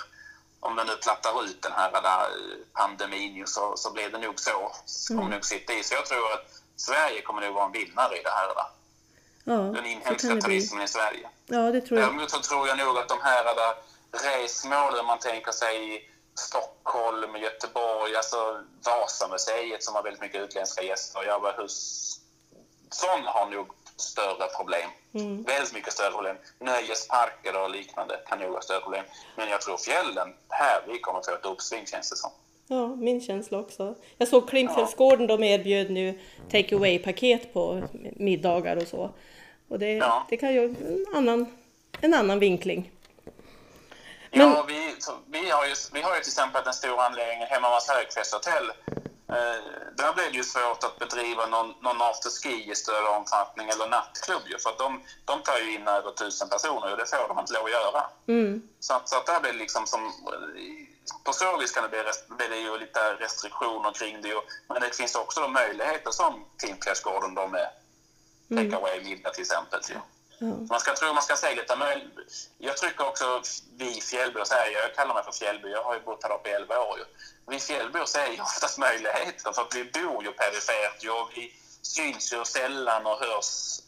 om 0.60 0.76
den 0.76 0.88
nu 0.88 0.96
plattar 0.96 1.44
ut 1.46 1.62
den 1.62 1.72
här 1.72 1.92
där 1.92 2.28
pandemin 2.74 3.48
så, 3.48 3.78
så 3.78 3.92
blir 3.92 4.10
det 4.10 4.18
nog 4.18 4.39
så. 4.39 4.76
så 4.86 5.13
kommer 5.13 5.22
mm. 5.22 5.34
nog 5.34 5.46
sitta 5.46 5.74
i. 5.74 5.84
Så 5.84 5.94
jag 5.94 6.06
tror 6.06 6.34
att 6.34 6.46
Sverige 6.76 7.22
kommer 7.22 7.42
nog 7.42 7.54
vara 7.54 7.66
en 7.66 7.72
vinnare 7.72 8.18
i 8.20 8.24
det 8.24 8.30
här. 8.30 8.48
Där. 8.48 8.66
Ja, 9.44 9.54
den 9.54 9.86
inhemska 9.86 10.36
turismen 10.36 10.82
i 10.82 10.88
Sverige. 10.88 11.30
Ja, 11.46 11.72
det 11.72 11.82
tror 11.82 12.00
jag. 12.00 12.10
Däremot 12.10 12.32
så 12.32 12.39
tror 12.39 12.68
jag 12.68 12.78
nog 12.78 12.98
att 12.98 13.10
de 13.10 13.22
här 13.22 13.44
där 13.44 13.74
resmålen 14.12 15.06
man 15.06 15.20
tänker 15.20 15.52
sig 15.52 16.10
Stockholm, 16.36 17.36
Göteborg, 17.36 18.15
alltså 18.15 18.63
Vasamuseet 18.86 19.84
som 19.84 19.96
har 19.96 20.04
väldigt 20.04 20.22
mycket 20.22 20.41
utländska 20.41 20.84
gäster. 20.84 21.24
Jabbarhus. 21.24 22.19
Sån 22.89 23.24
har 23.26 23.50
nog 23.50 23.67
större 23.96 24.48
problem. 24.58 24.89
Mm. 25.13 25.43
Väldigt 25.43 25.74
mycket 25.74 25.93
större 25.93 26.12
problem. 26.12 26.36
Nöjesparker 26.60 27.63
och 27.63 27.69
liknande 27.69 28.19
kan 28.28 28.39
nog 28.39 28.54
ha 28.54 28.62
större 28.62 28.82
problem. 28.82 29.06
Men 29.36 29.50
jag 29.50 29.62
tror 29.62 29.78
fjällen, 29.78 30.34
här 30.50 30.82
vi 30.88 31.00
kommer 31.00 31.22
få 31.22 31.32
ett 31.32 31.46
uppsving 31.46 31.86
känns 31.86 32.10
det 32.10 32.15
som. 32.15 32.32
Ja, 32.67 32.88
min 32.88 33.22
känsla 33.22 33.60
också. 33.60 33.96
Jag 34.17 34.28
såg 34.28 34.50
Klimpfjällsgården, 34.50 35.28
de 35.28 35.43
erbjöd 35.43 35.91
nu 35.91 36.19
take 36.52 36.76
away-paket 36.76 37.54
på 37.54 37.84
middagar 38.15 38.78
och 38.78 38.88
så. 38.88 39.10
Och 39.67 39.80
det, 39.80 39.93
ja. 39.93 40.28
det 40.30 40.38
kan 40.38 40.54
ju 40.54 40.65
en 40.65 41.06
annan, 41.15 41.46
en 42.02 42.13
annan 42.13 42.39
vinkling. 42.39 42.91
Men... 44.34 44.52
Ja, 44.52 44.65
vi, 44.67 44.96
vi, 45.28 45.50
har 45.50 45.65
ju, 45.65 45.76
vi 45.91 46.02
har 46.02 46.15
ju 46.15 46.22
till 46.22 46.30
exempel 46.30 46.63
den 46.63 46.74
stora 46.74 47.06
anläggningen 47.06 47.48
Hemmamas 47.48 47.89
högfesthotell. 47.89 48.69
Eh, 49.30 49.60
där 49.98 50.13
blir 50.13 50.32
det 50.32 50.38
ju 50.38 50.43
svårt 50.43 50.84
att 50.84 51.00
bedriva 51.00 51.46
någon, 51.46 51.74
någon 51.82 52.02
afterski 52.02 52.72
i 52.72 52.76
större 52.76 53.08
omfattning 53.08 53.69
eller 53.69 53.88
nattklubb 53.88 54.41
ju, 54.46 54.60
för 54.60 54.69
att 54.69 54.78
de, 54.78 55.04
de 55.26 55.41
tar 55.41 55.58
ju 55.58 55.74
in 55.76 55.88
över 55.88 56.12
tusen 56.12 56.50
personer 56.50 56.91
och 56.91 56.98
det 56.98 57.10
får 57.10 57.28
de 57.28 57.39
inte 57.39 57.54
lov 57.54 57.65
att 57.65 57.72
göra. 57.72 58.04
Mm. 58.28 58.62
Så, 58.80 58.93
att, 58.93 59.10
så 59.10 59.17
att 59.17 59.26
där 59.26 59.39
blir 59.39 59.54
liksom 59.54 59.88
som... 59.88 60.13
På 61.24 61.34
så 61.34 61.58
vis 61.58 61.72
kan 61.72 61.84
det 61.84 61.89
bli, 61.89 62.00
blir 62.38 62.50
det 62.50 62.58
ju 62.58 62.78
lite 62.78 63.13
restriktioner 63.13 63.91
kring 63.91 64.22
det. 64.22 64.34
Men 64.69 64.82
det 64.82 64.96
finns 64.96 65.15
också 65.15 65.41
då 65.41 65.48
möjligheter 65.48 66.12
som 66.12 66.46
Klimträdgården 66.60 67.36
då 67.36 67.48
med 67.48 67.69
mm. 68.52 68.72
take 68.72 68.78
away-middag 68.78 69.30
till 69.30 69.41
exempel. 69.41 69.80
Ja. 69.89 70.02
Mm. 70.43 70.67
Man 70.69 70.79
ska 70.79 70.95
tro 70.95 71.13
man 71.13 71.23
ska 71.23 71.36
säga 71.36 71.56
lite, 71.56 71.75
men 71.75 72.01
jag 72.58 72.77
tycker 72.77 73.08
också 73.08 73.41
vi 73.77 74.01
fjällbor 74.01 74.43
säger, 74.45 74.82
jag 74.82 74.95
kallar 74.95 75.13
mig 75.13 75.23
för 75.23 75.32
fjällbo, 75.32 75.67
jag 75.67 75.84
har 75.84 75.93
ju 75.93 75.99
bott 75.99 76.23
här 76.23 76.36
uppe 76.36 76.49
i 76.49 76.53
11 76.53 76.79
år 76.79 76.97
ju. 76.97 77.06
Vi 77.47 77.60
fjällbor 77.60 78.06
ser 78.06 78.27
ju 78.27 78.41
oftast 78.41 78.77
möjligheter 78.77 79.51
för 79.51 79.67
vi 79.73 79.84
bor 79.84 80.23
ju 80.23 80.32
perifert 80.32 81.03
ju 81.03 81.12
vi 81.36 81.53
syns 81.82 82.34
ju 82.34 82.45
sällan 82.45 83.06
och 83.06 83.19
hörs 83.19 83.79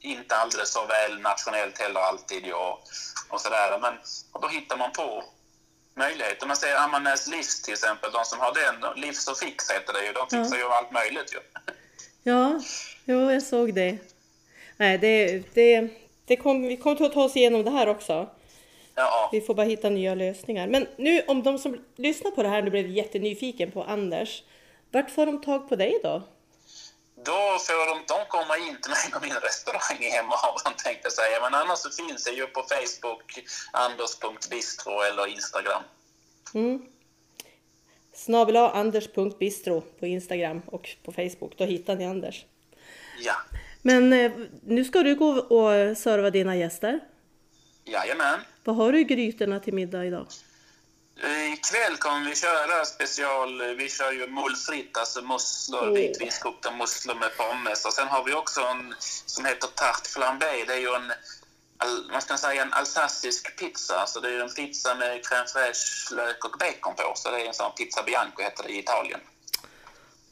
inte 0.00 0.36
alldeles 0.36 0.72
så 0.72 0.86
väl 0.86 1.20
nationellt 1.20 1.78
heller 1.78 2.00
alltid 2.00 2.46
ju 2.46 2.52
och, 2.52 2.82
och 3.28 3.40
sådär. 3.40 3.78
Men 3.78 3.94
och 4.32 4.40
då 4.40 4.48
hittar 4.48 4.76
man 4.76 4.92
på 4.92 5.24
möjligheter. 5.94 6.46
Man 6.46 6.56
ser 6.56 6.76
Ammarnäs 6.76 7.26
Livs 7.26 7.62
till 7.62 7.72
exempel, 7.72 8.12
de 8.12 8.24
som 8.24 8.40
har 8.40 8.54
den, 8.54 9.02
Livs 9.02 9.28
och 9.28 9.38
Fix 9.38 9.70
heter 9.70 9.92
det 9.92 10.06
ju, 10.06 10.12
de 10.12 10.22
fixar 10.22 10.56
ja. 10.56 10.64
ju 10.64 10.72
allt 10.72 10.92
möjligt 10.92 11.34
ju. 11.34 11.40
Ja, 12.22 12.60
jo, 13.04 13.30
jag 13.30 13.42
såg 13.42 13.74
det. 13.74 13.98
Nej, 14.82 14.98
det, 14.98 15.42
det, 15.54 15.88
det 16.24 16.36
kom, 16.36 16.62
vi 16.62 16.76
kommer 16.76 17.06
att 17.06 17.12
ta 17.12 17.24
oss 17.24 17.36
igenom 17.36 17.64
det 17.64 17.70
här 17.70 17.88
också. 17.88 18.28
Ja. 18.94 19.28
Vi 19.32 19.40
får 19.40 19.54
bara 19.54 19.66
hitta 19.66 19.90
nya 19.90 20.14
lösningar. 20.14 20.66
Men 20.66 20.86
nu 20.96 21.22
om 21.28 21.42
de 21.42 21.58
som 21.58 21.84
lyssnar 21.96 22.30
på 22.30 22.42
det 22.42 22.48
här 22.48 22.62
nu 22.62 22.70
blev 22.70 22.86
jättenyfiken 22.86 23.70
på 23.70 23.82
Anders, 23.82 24.42
vart 24.90 25.10
får 25.10 25.26
de 25.26 25.40
tag 25.40 25.68
på 25.68 25.76
dig 25.76 26.00
då? 26.02 26.22
Då 27.14 27.58
får 27.66 27.86
de, 27.86 28.04
de 28.08 28.26
komma 28.28 28.56
in 28.56 28.76
till 28.80 28.90
mig 28.90 29.10
på 29.12 29.20
min 29.20 29.34
restaurang 29.34 29.98
i 30.00 30.10
Hemavan 30.10 30.74
tänkte 30.84 31.06
jag 31.06 31.12
säga. 31.12 31.40
Men 31.42 31.54
annars 31.54 31.78
så 31.78 31.90
finns 31.90 32.24
det 32.24 32.30
ju 32.30 32.46
på 32.46 32.62
Facebook, 32.62 33.44
anders.bistro 33.72 35.00
eller 35.00 35.26
Instagram. 35.26 35.82
Mm. 36.54 36.86
Snabel 38.14 38.56
anders.bistro 38.56 39.80
på 39.80 40.06
Instagram 40.06 40.62
och 40.66 40.88
på 41.04 41.12
Facebook. 41.12 41.52
Då 41.56 41.64
hittar 41.64 41.96
ni 41.96 42.06
Anders. 42.06 42.44
Ja. 43.24 43.34
Men 43.82 44.12
eh, 44.12 44.32
nu 44.66 44.84
ska 44.84 45.02
du 45.02 45.14
gå 45.14 45.28
och 45.28 45.96
serva 45.98 46.30
dina 46.30 46.56
gäster. 46.56 47.00
Jajamän. 47.84 48.40
Vad 48.64 48.76
har 48.76 48.92
du 48.92 49.00
i 49.00 49.04
grytorna 49.04 49.60
till 49.60 49.74
middag 49.74 50.04
idag? 50.04 50.26
Eh, 51.22 51.52
ikväll 51.52 51.96
kommer 51.96 52.28
vi 52.28 52.36
köra 52.36 52.84
special, 52.84 53.60
eh, 53.60 53.66
vi 53.66 53.88
kör 53.88 54.12
ju 54.12 54.26
mullfritt, 54.26 54.96
alltså 54.96 55.22
musslor, 55.22 55.88
oh. 55.88 55.94
vitvinskokta 55.94 56.70
musslor 56.70 57.14
med 57.14 57.36
pommes. 57.36 57.84
Och 57.84 57.92
sen 57.92 58.08
har 58.08 58.24
vi 58.24 58.34
också 58.34 58.60
en 58.60 58.94
som 59.26 59.44
heter 59.44 59.68
tarte 59.68 60.10
flambé. 60.10 60.64
Det 60.66 60.74
är 60.74 60.80
ju 60.80 60.94
en, 60.94 61.12
man 62.12 62.22
ska 62.22 62.36
säga 62.36 62.62
en 62.62 62.72
alsacisk 62.72 63.56
pizza. 63.56 63.94
Alltså 64.00 64.20
det 64.20 64.28
är 64.28 64.40
en 64.40 64.54
pizza 64.54 64.94
med 64.94 65.20
crème 65.26 65.46
fraîche, 65.46 66.14
lök 66.14 66.44
och 66.44 66.58
bacon 66.58 66.94
på. 66.94 67.12
Så 67.16 67.30
det 67.30 67.42
är 67.42 67.46
en 67.46 67.54
sån 67.54 67.72
pizza 67.72 68.02
bianco 68.02 68.42
heter 68.42 68.62
det 68.62 68.70
i 68.70 68.78
Italien. 68.78 69.20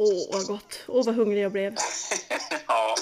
Åh, 0.02 0.26
vad 0.32 0.46
gott! 0.46 0.84
Åh, 0.88 1.04
vad 1.06 1.14
hungrig 1.14 1.42
jag 1.42 1.52
blev. 1.52 1.74
ja. 2.66 2.94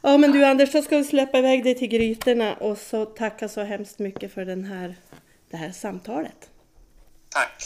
Ja 0.00 0.16
men 0.16 0.32
du 0.32 0.44
Anders, 0.44 0.72
då 0.72 0.82
ska 0.82 0.96
vi 0.96 1.04
släppa 1.04 1.38
iväg 1.38 1.64
dig 1.64 1.74
till 1.74 1.88
grytorna 1.88 2.54
och 2.54 2.78
så 2.78 3.06
tacka 3.06 3.48
så 3.48 3.60
hemskt 3.60 3.98
mycket 3.98 4.32
för 4.32 4.44
den 4.44 4.64
här, 4.64 4.96
det 5.50 5.56
här 5.56 5.72
samtalet. 5.72 6.50
Tack. 7.28 7.64